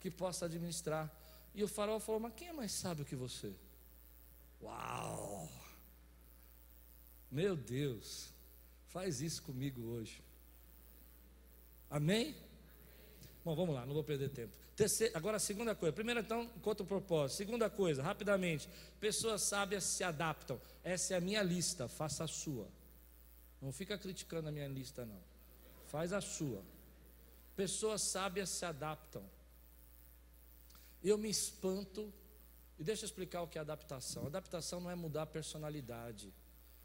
[0.00, 1.10] que possa administrar.
[1.54, 3.54] E o faraó falou: Mas quem é mais sábio que você?
[4.60, 5.48] Uau!
[7.30, 8.34] Meu Deus,
[8.88, 10.20] faz isso comigo hoje.
[11.88, 12.34] Amém?
[13.44, 14.56] Bom, vamos lá, não vou perder tempo.
[14.74, 15.92] Terceira, agora a segunda coisa.
[15.92, 17.38] Primeiro, então, contra o propósito.
[17.38, 18.68] Segunda coisa, rapidamente.
[18.98, 20.60] Pessoas sábias se adaptam.
[20.82, 22.68] Essa é a minha lista, faça a sua.
[23.60, 25.20] Não fica criticando a minha lista, não.
[25.86, 26.62] Faz a sua.
[27.54, 29.22] Pessoas sábias se adaptam.
[31.02, 32.12] Eu me espanto.
[32.78, 34.26] E deixa eu explicar o que é adaptação.
[34.26, 36.32] Adaptação não é mudar a personalidade.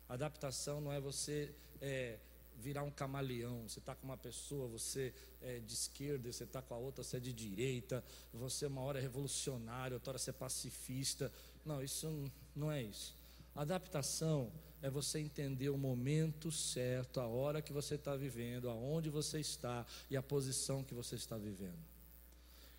[0.10, 2.20] Adaptação não é você é,
[2.58, 3.68] virar um camaleão.
[3.68, 7.18] Você está com uma pessoa, você é de esquerda, você está com a outra, você
[7.18, 8.04] é de direita.
[8.34, 11.32] Você uma hora é revolucionário, outra hora você é pacifista.
[11.64, 13.16] Não, isso não é isso.
[13.56, 19.40] Adaptação é você entender o momento certo, a hora que você está vivendo, aonde você
[19.40, 21.80] está e a posição que você está vivendo.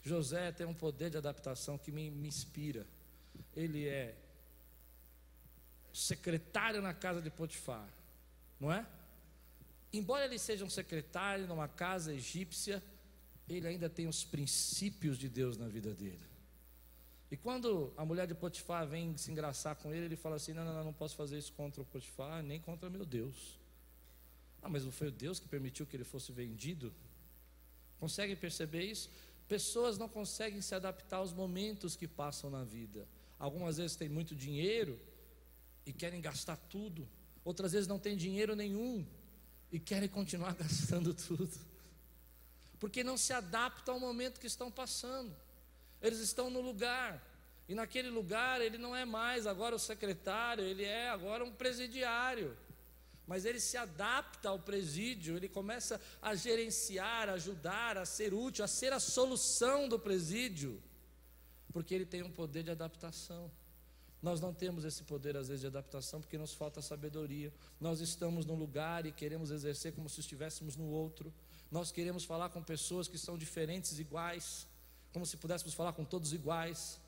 [0.03, 2.87] José tem um poder de adaptação que me, me inspira.
[3.57, 4.15] Ele é
[5.93, 7.89] secretário na casa de Potifar,
[8.61, 8.87] não é?
[9.93, 12.83] Embora ele seja um secretário numa casa egípcia,
[13.49, 16.36] ele ainda tem os princípios de Deus na vida dele.
[17.31, 20.65] E quando a mulher de Potifar vem se engraçar com ele, ele fala assim: Não,
[20.65, 23.59] não, não, não posso fazer isso contra o Potifar, nem contra meu Deus.
[24.63, 26.93] Ah, mas não foi o Deus que permitiu que ele fosse vendido?
[27.99, 29.11] Conseguem perceber isso?
[29.49, 33.07] Pessoas não conseguem se adaptar aos momentos que passam na vida.
[33.39, 34.99] Algumas vezes têm muito dinheiro
[35.85, 37.09] e querem gastar tudo,
[37.45, 39.07] outras vezes não têm dinheiro nenhum
[39.71, 41.57] e querem continuar gastando tudo,
[42.79, 45.35] porque não se adaptam ao momento que estão passando.
[46.07, 47.23] Eles estão no lugar.
[47.69, 52.57] E naquele lugar ele não é mais agora o secretário, ele é agora um presidiário.
[53.27, 58.65] Mas ele se adapta ao presídio, ele começa a gerenciar, a ajudar, a ser útil,
[58.65, 60.81] a ser a solução do presídio,
[61.73, 63.51] porque ele tem um poder de adaptação.
[64.23, 67.53] Nós não temos esse poder, às vezes, de adaptação, porque nos falta sabedoria.
[67.81, 71.35] Nós estamos num lugar e queremos exercer como se estivéssemos no outro.
[71.69, 74.69] Nós queremos falar com pessoas que são diferentes, iguais
[75.13, 77.01] como se pudéssemos falar com todos iguais.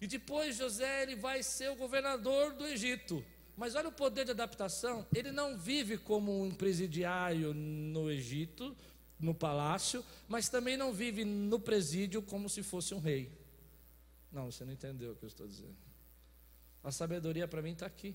[0.00, 3.24] E depois José ele vai ser o governador do Egito.
[3.56, 5.04] Mas olha o poder de adaptação.
[5.14, 8.76] Ele não vive como um presidiário no Egito,
[9.18, 13.32] no palácio, mas também não vive no presídio como se fosse um rei.
[14.30, 15.76] Não, você não entendeu o que eu estou dizendo.
[16.84, 18.14] A sabedoria para mim está aqui.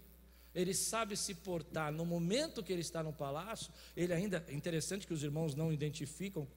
[0.56, 3.74] Ele sabe se portar no momento que ele está no palácio.
[3.98, 6.48] Ele ainda, é interessante que os irmãos não identificam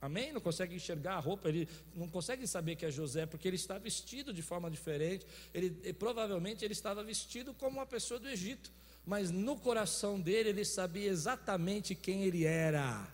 [0.00, 0.32] Amém?
[0.32, 3.76] Não consegue enxergar a roupa, ele não consegue saber que é José, porque ele está
[3.76, 5.26] vestido de forma diferente.
[5.52, 8.72] Ele, provavelmente ele estava vestido como uma pessoa do Egito,
[9.04, 13.06] mas no coração dele ele sabia exatamente quem ele era.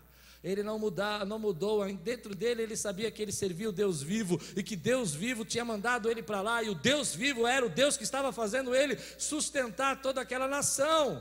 [0.45, 4.41] Ele não, mudar, não mudou, dentro dele ele sabia que ele servia o Deus vivo
[4.55, 7.69] e que Deus vivo tinha mandado ele para lá, e o Deus vivo era o
[7.69, 11.21] Deus que estava fazendo ele sustentar toda aquela nação.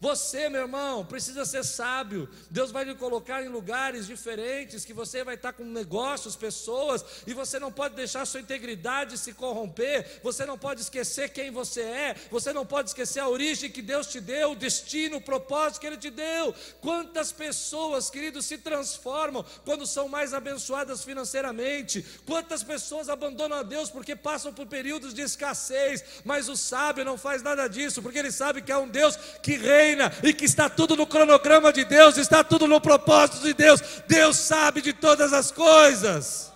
[0.00, 2.26] Você, meu irmão, precisa ser sábio.
[2.50, 7.34] Deus vai lhe colocar em lugares diferentes, que você vai estar com negócios, pessoas, e
[7.34, 10.20] você não pode deixar sua integridade se corromper.
[10.22, 12.16] Você não pode esquecer quem você é.
[12.30, 15.86] Você não pode esquecer a origem que Deus te deu, o destino, o propósito que
[15.86, 16.54] Ele te deu.
[16.80, 22.02] Quantas pessoas, queridos, se transformam quando são mais abençoadas financeiramente?
[22.24, 26.02] Quantas pessoas abandonam a Deus porque passam por períodos de escassez?
[26.24, 29.58] Mas o sábio não faz nada disso, porque ele sabe que é um Deus que
[29.58, 33.52] reina reina e que está tudo no cronograma de Deus, está tudo no propósito de
[33.52, 33.80] Deus.
[34.06, 36.50] Deus sabe de todas as coisas.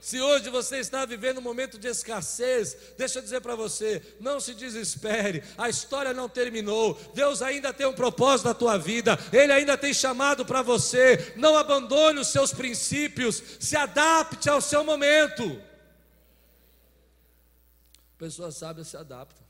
[0.00, 4.40] Se hoje você está vivendo um momento de escassez, deixa eu dizer para você, não
[4.40, 9.52] se desespere, a história não terminou, Deus ainda tem um propósito na tua vida, Ele
[9.52, 15.62] ainda tem chamado para você, não abandone os seus princípios, se adapte ao seu momento.
[18.18, 19.49] Pessoas sábias se adaptam.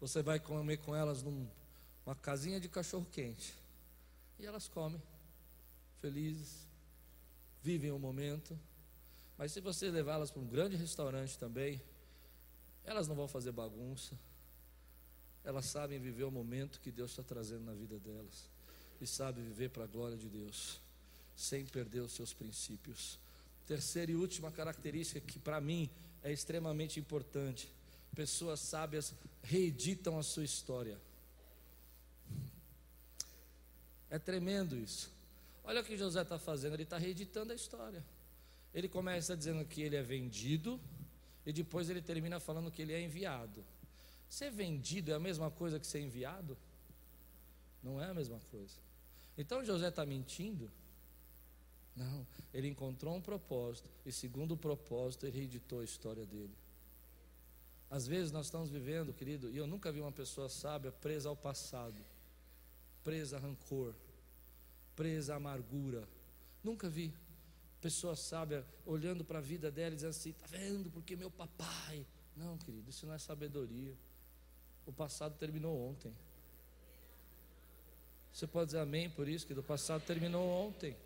[0.00, 3.54] Você vai comer com elas numa casinha de cachorro quente.
[4.38, 5.00] E elas comem,
[6.00, 6.66] felizes,
[7.62, 8.58] vivem o momento.
[9.36, 11.80] Mas se você levá-las para um grande restaurante também,
[12.84, 14.18] elas não vão fazer bagunça.
[15.44, 18.48] Elas sabem viver o momento que Deus está trazendo na vida delas.
[19.00, 20.80] E sabem viver para a glória de Deus,
[21.36, 23.18] sem perder os seus princípios.
[23.66, 25.90] Terceira e última característica que para mim
[26.22, 27.70] é extremamente importante
[28.14, 30.98] pessoas sábias reeditam a sua história.
[34.08, 35.10] É tremendo isso.
[35.62, 38.04] Olha o que José está fazendo, ele está reeditando a história.
[38.74, 40.80] Ele começa dizendo que ele é vendido,
[41.46, 43.64] e depois ele termina falando que ele é enviado.
[44.28, 46.56] Ser vendido é a mesma coisa que ser enviado?
[47.82, 48.74] Não é a mesma coisa.
[49.36, 50.70] Então José está mentindo?
[51.96, 56.54] Não, ele encontrou um propósito, e segundo o propósito, ele reeditou a história dele.
[57.90, 61.36] Às vezes nós estamos vivendo, querido, e eu nunca vi uma pessoa sábia presa ao
[61.36, 62.00] passado,
[63.02, 63.94] presa a rancor,
[64.94, 66.08] presa a amargura.
[66.62, 67.12] Nunca vi.
[67.80, 72.06] Pessoa sábia olhando para a vida dela e dizendo assim: está vendo, porque meu papai.
[72.36, 73.94] Não, querido, isso não é sabedoria.
[74.86, 76.14] O passado terminou ontem.
[78.32, 80.96] Você pode dizer amém por isso, que do passado terminou ontem.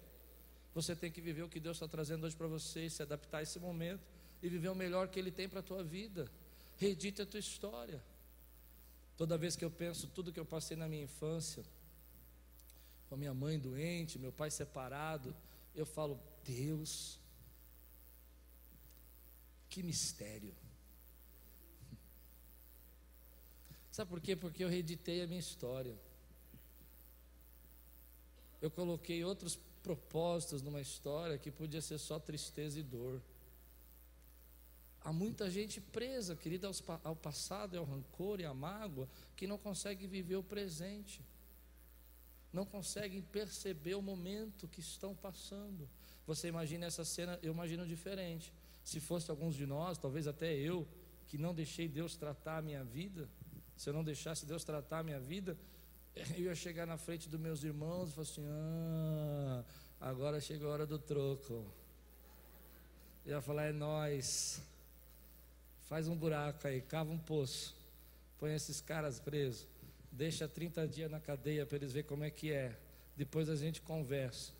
[0.74, 3.42] Você tem que viver o que Deus está trazendo hoje para você, se adaptar a
[3.42, 4.02] esse momento
[4.42, 6.28] e viver o melhor que Ele tem para a tua vida.
[6.76, 8.02] Reedite a tua história.
[9.16, 11.64] Toda vez que eu penso tudo que eu passei na minha infância,
[13.08, 15.34] com a minha mãe doente, meu pai separado,
[15.74, 17.18] eu falo, Deus,
[19.68, 20.54] que mistério.
[23.90, 24.34] Sabe por quê?
[24.34, 25.96] Porque eu reeditei a minha história.
[28.60, 33.20] Eu coloquei outros propósitos numa história que podia ser só tristeza e dor.
[35.04, 36.70] Há muita gente presa, querida,
[37.04, 41.20] ao passado, ao rancor e à mágoa, que não consegue viver o presente,
[42.50, 45.86] não conseguem perceber o momento que estão passando.
[46.26, 48.50] Você imagina essa cena, eu imagino diferente.
[48.82, 50.88] Se fosse alguns de nós, talvez até eu,
[51.26, 53.28] que não deixei Deus tratar a minha vida,
[53.76, 55.58] se eu não deixasse Deus tratar a minha vida,
[56.34, 59.64] eu ia chegar na frente dos meus irmãos e falar assim: ah,
[60.00, 61.66] agora chegou a hora do troco.
[63.26, 64.62] Eu ia falar: é nós.
[65.84, 67.76] Faz um buraco aí, cava um poço,
[68.38, 69.66] põe esses caras presos,
[70.10, 72.76] deixa 30 dias na cadeia para eles verem como é que é.
[73.16, 74.52] Depois a gente conversa.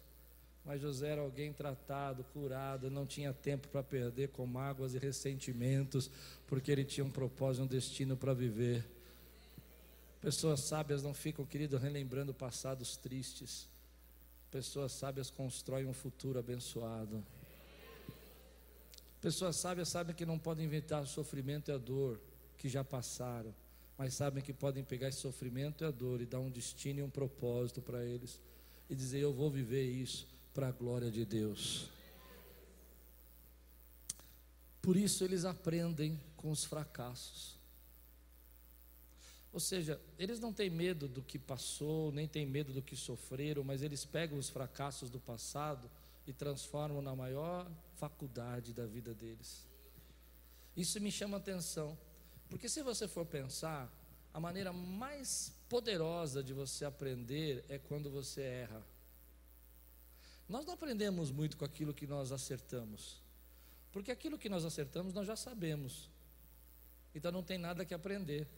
[0.64, 6.10] Mas José era alguém tratado, curado, não tinha tempo para perder com mágoas e ressentimentos,
[6.46, 8.84] porque ele tinha um propósito, um destino para viver.
[10.22, 13.68] Pessoas sábias não ficam, querido, relembrando passados tristes.
[14.50, 17.22] Pessoas sábias constroem um futuro abençoado.
[19.24, 22.20] Pessoas sábias sabem que não podem inventar o sofrimento e a dor
[22.58, 23.54] que já passaram,
[23.96, 27.02] mas sabem que podem pegar esse sofrimento e a dor e dar um destino e
[27.02, 28.38] um propósito para eles
[28.86, 31.88] e dizer: Eu vou viver isso para a glória de Deus.
[34.82, 37.58] Por isso eles aprendem com os fracassos.
[39.50, 43.64] Ou seja, eles não têm medo do que passou, nem têm medo do que sofreram,
[43.64, 45.90] mas eles pegam os fracassos do passado
[46.26, 49.66] e transformam na maior faculdade da vida deles.
[50.76, 51.96] Isso me chama atenção,
[52.48, 53.92] porque se você for pensar,
[54.32, 58.84] a maneira mais poderosa de você aprender é quando você erra.
[60.48, 63.22] Nós não aprendemos muito com aquilo que nós acertamos,
[63.92, 66.10] porque aquilo que nós acertamos nós já sabemos,
[67.14, 68.48] então não tem nada que aprender.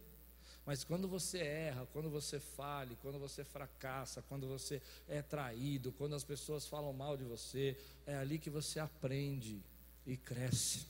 [0.67, 6.17] Mas quando você erra, quando você fale, quando você fracassa, quando você é traído, quando
[6.17, 9.63] as pessoas falam mal de você, é ali que você aprende
[10.05, 10.87] e cresce.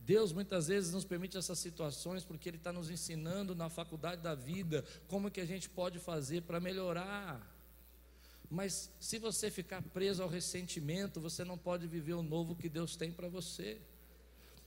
[0.00, 4.34] Deus muitas vezes nos permite essas situações porque Ele está nos ensinando na faculdade da
[4.34, 7.40] vida como que a gente pode fazer para melhorar.
[8.50, 12.96] Mas se você ficar preso ao ressentimento, você não pode viver o novo que Deus
[12.96, 13.80] tem para você.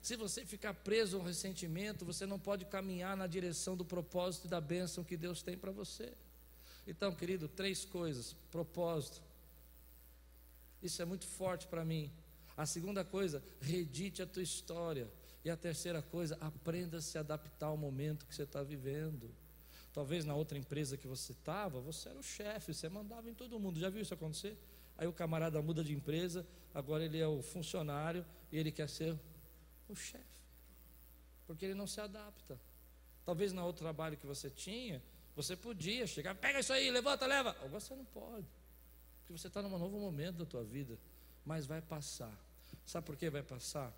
[0.03, 4.49] Se você ficar preso ao ressentimento, você não pode caminhar na direção do propósito e
[4.49, 6.11] da bênção que Deus tem para você.
[6.85, 9.21] Então, querido, três coisas: propósito.
[10.81, 12.11] Isso é muito forte para mim.
[12.57, 15.09] A segunda coisa, redite a tua história.
[15.45, 19.33] E a terceira coisa, aprenda a se adaptar ao momento que você está vivendo.
[19.93, 23.57] Talvez na outra empresa que você estava, você era o chefe, você mandava em todo
[23.57, 23.79] mundo.
[23.79, 24.57] Já viu isso acontecer?
[24.97, 29.17] Aí o camarada muda de empresa, agora ele é o funcionário e ele quer ser
[29.93, 30.23] o chefe,
[31.47, 32.59] porque ele não se adapta.
[33.25, 35.01] Talvez no outro trabalho que você tinha,
[35.35, 37.51] você podia chegar, pega isso aí, levanta, leva.
[37.51, 38.47] Agora você não pode,
[39.19, 40.97] porque você está num novo momento da tua vida,
[41.45, 42.37] mas vai passar.
[42.85, 43.93] Sabe por que vai passar?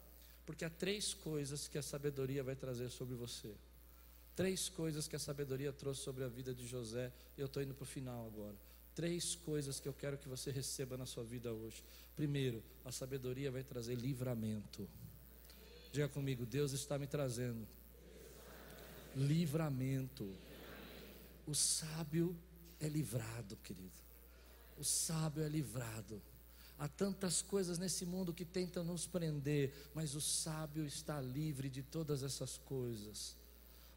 [0.45, 3.55] Porque há três coisas que a sabedoria vai trazer sobre você.
[4.35, 7.11] Três coisas que a sabedoria trouxe sobre a vida de José.
[7.37, 8.55] Eu estou indo para o final agora.
[8.93, 11.83] Três coisas que eu quero que você receba na sua vida hoje.
[12.15, 14.87] Primeiro, a sabedoria vai trazer livramento.
[15.95, 17.65] Diga comigo, Deus está me trazendo
[19.15, 20.29] livramento.
[21.47, 22.35] O sábio
[22.81, 23.97] é livrado, querido.
[24.77, 26.21] O sábio é livrado.
[26.77, 31.81] Há tantas coisas nesse mundo que tentam nos prender, mas o sábio está livre de
[31.81, 33.37] todas essas coisas.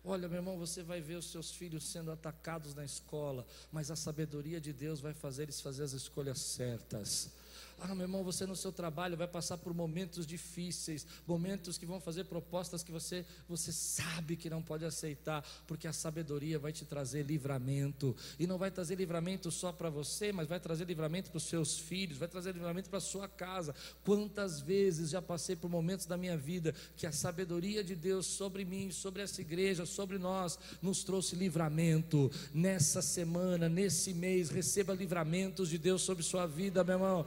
[0.05, 3.96] Olha, meu irmão, você vai ver os seus filhos sendo atacados na escola, mas a
[3.96, 7.32] sabedoria de Deus vai fazer eles fazer as escolhas certas.
[7.81, 12.01] Ah, meu irmão, você no seu trabalho vai passar por momentos difíceis, momentos que vão
[12.01, 16.85] fazer propostas que você, você sabe que não pode aceitar, porque a sabedoria vai te
[16.85, 18.17] trazer livramento.
[18.39, 21.79] E não vai trazer livramento só para você, mas vai trazer livramento para os seus
[21.79, 23.75] filhos, vai trazer livramento para a sua casa.
[24.05, 28.65] Quantas vezes já passei por momentos da minha vida que a sabedoria de Deus sobre
[28.65, 32.31] mim, sobre essa igreja, sobre nós, nos trouxe livramento.
[32.53, 37.27] Nessa semana, nesse mês, receba livramentos de Deus sobre sua vida, meu irmão.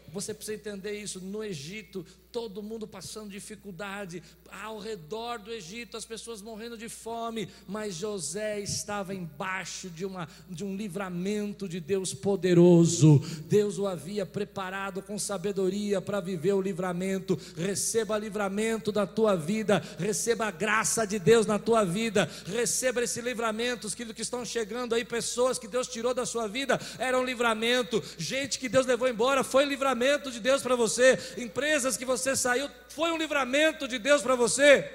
[0.11, 1.21] Você precisa entender isso.
[1.21, 4.23] No Egito, todo mundo passando dificuldade,
[4.63, 10.27] ao redor do Egito, as pessoas morrendo de fome, mas José estava embaixo de, uma,
[10.49, 13.19] de um livramento de Deus poderoso.
[13.47, 17.39] Deus o havia preparado com sabedoria para viver o livramento.
[17.55, 23.21] Receba livramento da tua vida, receba a graça de Deus na tua vida, receba esse
[23.21, 23.87] livramento.
[23.87, 28.59] Os que estão chegando aí, pessoas que Deus tirou da sua vida, eram livramento, gente
[28.59, 30.00] que Deus levou embora, foi livramento
[30.31, 34.89] de Deus para você, empresas que você saiu, foi um livramento de Deus para você.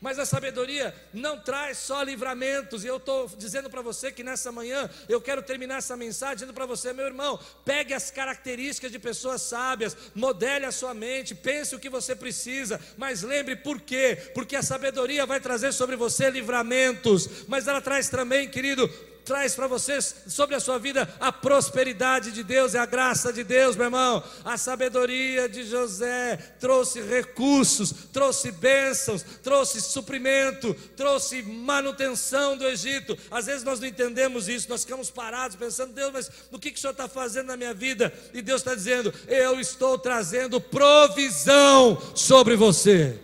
[0.00, 4.50] Mas a sabedoria não traz só livramentos, e eu estou dizendo para você que nessa
[4.50, 8.98] manhã eu quero terminar essa mensagem dizendo para você, meu irmão, pegue as características de
[8.98, 14.16] pessoas sábias, modele a sua mente, pense o que você precisa, mas lembre por quê?
[14.32, 18.88] Porque a sabedoria vai trazer sobre você livramentos, mas ela traz também, querido,
[19.30, 23.44] traz para vocês sobre a sua vida a prosperidade de Deus e a graça de
[23.44, 24.24] Deus, meu irmão.
[24.44, 33.16] A sabedoria de José trouxe recursos, trouxe bênçãos, trouxe suprimento, trouxe manutenção do Egito.
[33.30, 36.78] Às vezes nós não entendemos isso, nós ficamos parados pensando, Deus, mas o que, que
[36.78, 38.12] o Senhor está fazendo na minha vida?
[38.34, 43.16] E Deus está dizendo, eu estou trazendo provisão sobre você.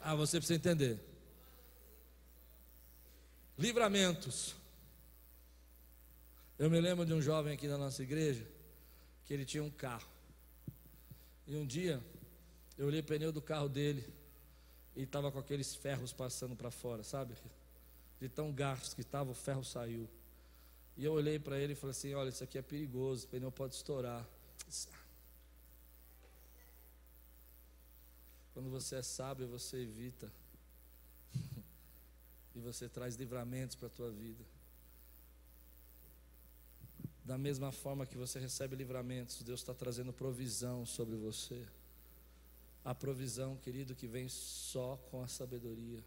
[0.00, 1.07] Ah, você precisa entender
[3.58, 4.54] livramentos.
[6.58, 8.46] Eu me lembro de um jovem aqui na nossa igreja
[9.24, 10.08] que ele tinha um carro.
[11.46, 12.02] E um dia
[12.76, 14.06] eu olhei o pneu do carro dele
[14.94, 17.34] e estava com aqueles ferros passando para fora, sabe?
[18.20, 20.08] De tão gasto que estava, o ferro saiu.
[20.96, 23.52] E eu olhei para ele e falei assim: Olha, isso aqui é perigoso, o pneu
[23.52, 24.26] pode estourar.
[28.52, 30.32] Quando você é sábio, você evita
[32.58, 34.44] e você traz livramentos para a tua vida.
[37.24, 41.66] Da mesma forma que você recebe livramentos, Deus está trazendo provisão sobre você.
[42.84, 46.02] A provisão, querido, que vem só com a sabedoria.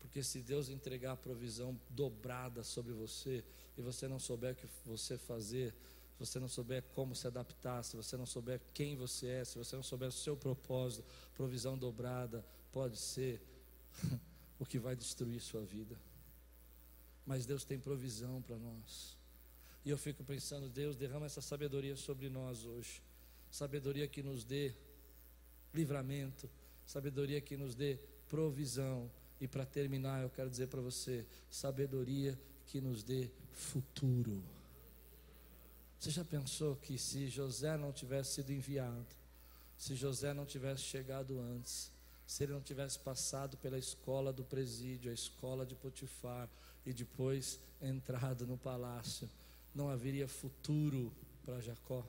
[0.00, 3.44] Porque se Deus entregar a provisão dobrada sobre você
[3.76, 5.74] e você não souber o que você fazer,
[6.14, 9.58] se você não souber como se adaptar, se você não souber quem você é, se
[9.58, 11.04] você não souber o seu propósito,
[11.34, 13.40] provisão dobrada pode ser
[14.58, 15.98] o que vai destruir sua vida.
[17.26, 19.16] Mas Deus tem provisão para nós.
[19.84, 23.02] E eu fico pensando, Deus, derrama essa sabedoria sobre nós hoje.
[23.50, 24.74] Sabedoria que nos dê
[25.72, 26.48] livramento,
[26.86, 27.98] sabedoria que nos dê
[28.28, 34.42] provisão, e para terminar, eu quero dizer para você: sabedoria que nos dê futuro.
[35.98, 39.06] Você já pensou que se José não tivesse sido enviado,
[39.76, 41.90] se José não tivesse chegado antes,
[42.28, 46.46] se ele não tivesse passado pela escola do presídio, a escola de Potifar,
[46.84, 49.26] e depois entrado no palácio,
[49.74, 51.10] não haveria futuro
[51.42, 52.06] para Jacó?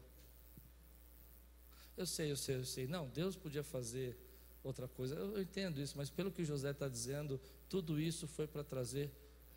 [1.95, 2.85] Eu sei, eu sei, eu sei.
[2.85, 4.17] Não, Deus podia fazer
[4.61, 5.15] outra coisa.
[5.15, 7.39] Eu entendo isso, mas pelo que José está dizendo,
[7.69, 9.09] tudo isso foi para trazer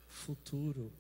[0.06, 0.92] futuro.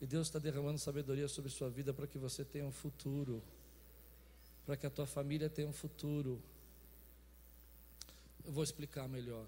[0.00, 3.42] E Deus está derramando sabedoria sobre sua vida para que você tenha um futuro,
[4.64, 6.40] para que a tua família tenha um futuro.
[8.48, 9.44] Eu vou explicar melhor.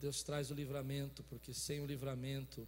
[0.00, 2.66] Deus traz o livramento, porque sem o livramento,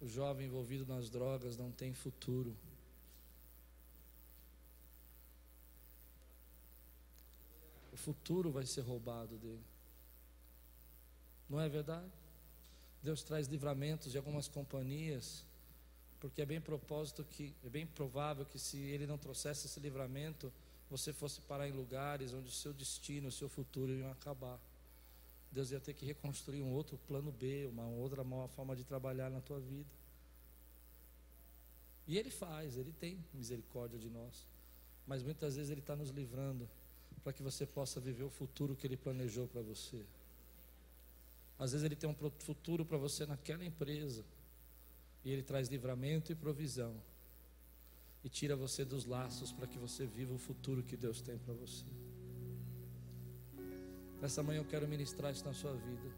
[0.00, 2.56] o jovem envolvido nas drogas não tem futuro.
[7.92, 9.64] o futuro vai ser roubado dele.
[11.50, 12.12] Não é verdade?
[13.02, 15.44] Deus traz livramentos de algumas companhias,
[16.20, 20.52] porque é bem propósito que é bem provável que se ele não trouxesse esse livramento,
[20.90, 24.58] você fosse parar em lugares onde o seu destino, o seu futuro iam acabar.
[25.50, 29.40] Deus ia ter que reconstruir um outro plano B, uma outra forma de trabalhar na
[29.40, 29.88] tua vida.
[32.06, 34.46] E Ele faz, Ele tem misericórdia de nós.
[35.06, 36.68] Mas muitas vezes Ele está nos livrando
[37.22, 40.04] para que você possa viver o futuro que Ele planejou para você.
[41.58, 44.24] Às vezes Ele tem um futuro para você naquela empresa,
[45.24, 46.94] e Ele traz livramento e provisão,
[48.24, 51.52] e tira você dos laços para que você viva o futuro que Deus tem para
[51.52, 51.84] você.
[54.20, 56.10] Nessa manhã eu quero ministrar isso na sua vida.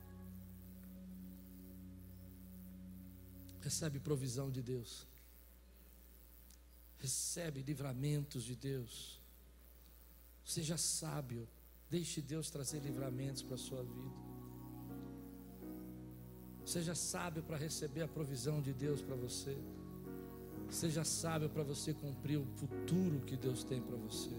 [3.61, 5.05] Recebe provisão de Deus.
[7.01, 9.21] Recebe livramentos de Deus.
[10.45, 11.49] Seja sábio.
[11.91, 14.11] Deixe Deus trazer livramentos para a sua vida.
[16.65, 19.57] Seja sábio para receber a provisão de Deus para você.
[20.71, 24.31] Seja sábio para você cumprir o futuro que Deus tem para você.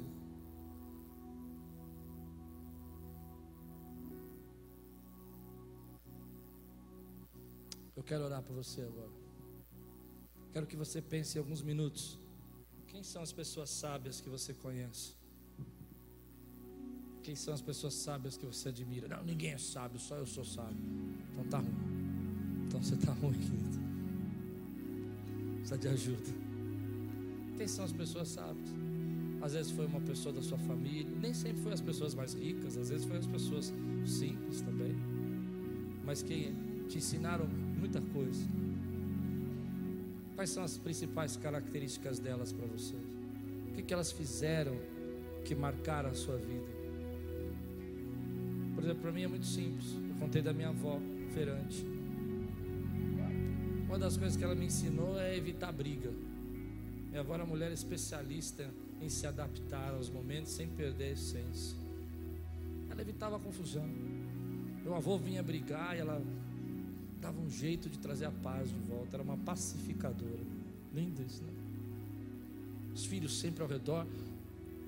[7.95, 9.11] Eu quero orar por você agora.
[10.53, 12.19] Quero que você pense em alguns minutos.
[12.87, 15.15] Quem são as pessoas sábias que você conhece?
[17.23, 19.07] Quem são as pessoas sábias que você admira?
[19.07, 20.77] Não, ninguém é sábio, só eu sou sábio.
[21.31, 22.65] Então tá ruim.
[22.67, 23.86] Então você tá ruim, querido.
[25.67, 26.33] Precisa de ajuda.
[27.57, 28.73] Quem são as pessoas sábias?
[29.41, 32.77] Às vezes foi uma pessoa da sua família, nem sempre foi as pessoas mais ricas,
[32.77, 33.73] às vezes foi as pessoas
[34.05, 34.95] simples também,
[36.05, 36.53] mas que
[36.87, 37.45] te ensinaram
[37.77, 38.47] muita coisa.
[40.35, 42.95] Quais são as principais características delas para você?
[43.69, 44.79] O que, que elas fizeram
[45.43, 46.65] que marcaram a sua vida?
[48.73, 49.95] Por exemplo, para mim é muito simples.
[50.09, 50.97] Eu contei da minha avó,
[51.33, 51.96] feirante.
[53.87, 56.11] Uma das coisas que ela me ensinou é evitar briga.
[57.17, 58.69] Avó era uma mulher especialista
[59.01, 61.75] em se adaptar aos momentos sem perder a essência.
[62.89, 63.87] Ela evitava a confusão.
[64.83, 66.21] Meu avô vinha brigar e ela
[67.19, 69.15] dava um jeito de trazer a paz de volta.
[69.15, 70.45] Era uma pacificadora.
[70.93, 71.53] Lindo isso, né?
[72.93, 74.05] Os filhos sempre ao redor,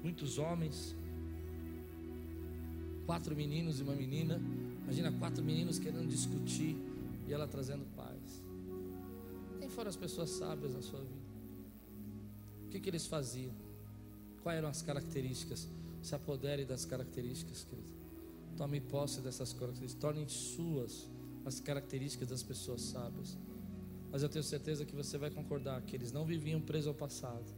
[0.04, 0.96] muitos homens
[3.10, 4.40] quatro meninos e uma menina.
[4.84, 6.76] Imagina quatro meninos querendo discutir
[7.28, 8.39] e ela trazendo paz.
[9.80, 11.30] Foram as pessoas sábias na sua vida?
[12.66, 13.54] O que, que eles faziam?
[14.44, 15.70] Quais eram as características?
[16.02, 17.88] Se apodere das características, querido.
[18.58, 20.02] Tome posse dessas características.
[20.02, 21.10] Tornem suas
[21.46, 23.38] as características das pessoas sábias.
[24.12, 27.50] Mas eu tenho certeza que você vai concordar que eles não viviam presos ao passado.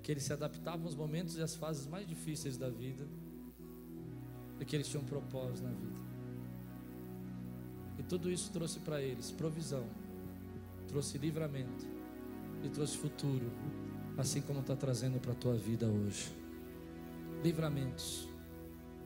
[0.00, 3.04] Que eles se adaptavam aos momentos e às fases mais difíceis da vida
[4.56, 6.00] porque eles tinham um propósito na vida.
[7.98, 9.84] E tudo isso trouxe para eles provisão,
[10.88, 11.86] trouxe livramento
[12.62, 13.50] e trouxe futuro,
[14.16, 16.30] assim como está trazendo para a tua vida hoje.
[17.42, 18.28] Livramentos,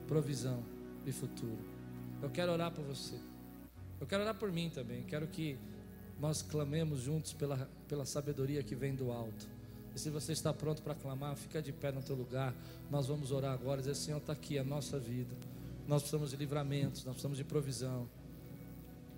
[0.07, 0.63] provisão
[1.05, 1.59] e futuro.
[2.21, 3.15] Eu quero orar por você.
[3.99, 5.03] Eu quero orar por mim também.
[5.03, 5.57] Quero que
[6.19, 9.47] nós clamemos juntos pela, pela sabedoria que vem do alto.
[9.95, 12.53] E se você está pronto para clamar, fica de pé no teu lugar.
[12.89, 15.35] Nós vamos orar agora e dizer: Senhor, está aqui a nossa vida.
[15.87, 18.07] Nós precisamos de livramentos, nós precisamos de provisão.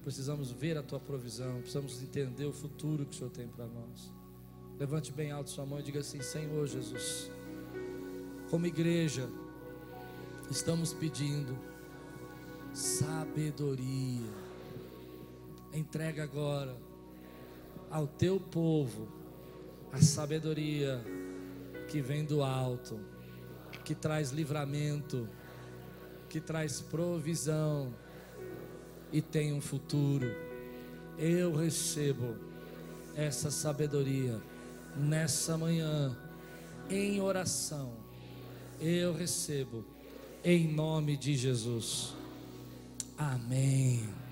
[0.03, 4.11] Precisamos ver a tua provisão, precisamos entender o futuro que o Senhor tem para nós.
[4.77, 7.31] Levante bem alto sua mão e diga assim: Senhor Jesus,
[8.49, 9.29] como igreja,
[10.51, 11.57] estamos pedindo
[12.73, 14.29] sabedoria.
[15.73, 16.75] Entrega agora
[17.89, 19.07] ao teu povo
[19.91, 21.01] a sabedoria
[21.87, 22.99] que vem do alto,
[23.85, 25.29] que traz livramento,
[26.27, 27.93] que traz provisão
[29.13, 30.29] e tem um futuro.
[31.17, 32.35] Eu recebo
[33.15, 34.41] essa sabedoria
[34.97, 36.17] nessa manhã,
[36.89, 37.93] em oração.
[38.81, 39.85] Eu recebo,
[40.43, 42.13] em nome de Jesus.
[43.15, 44.22] Amém.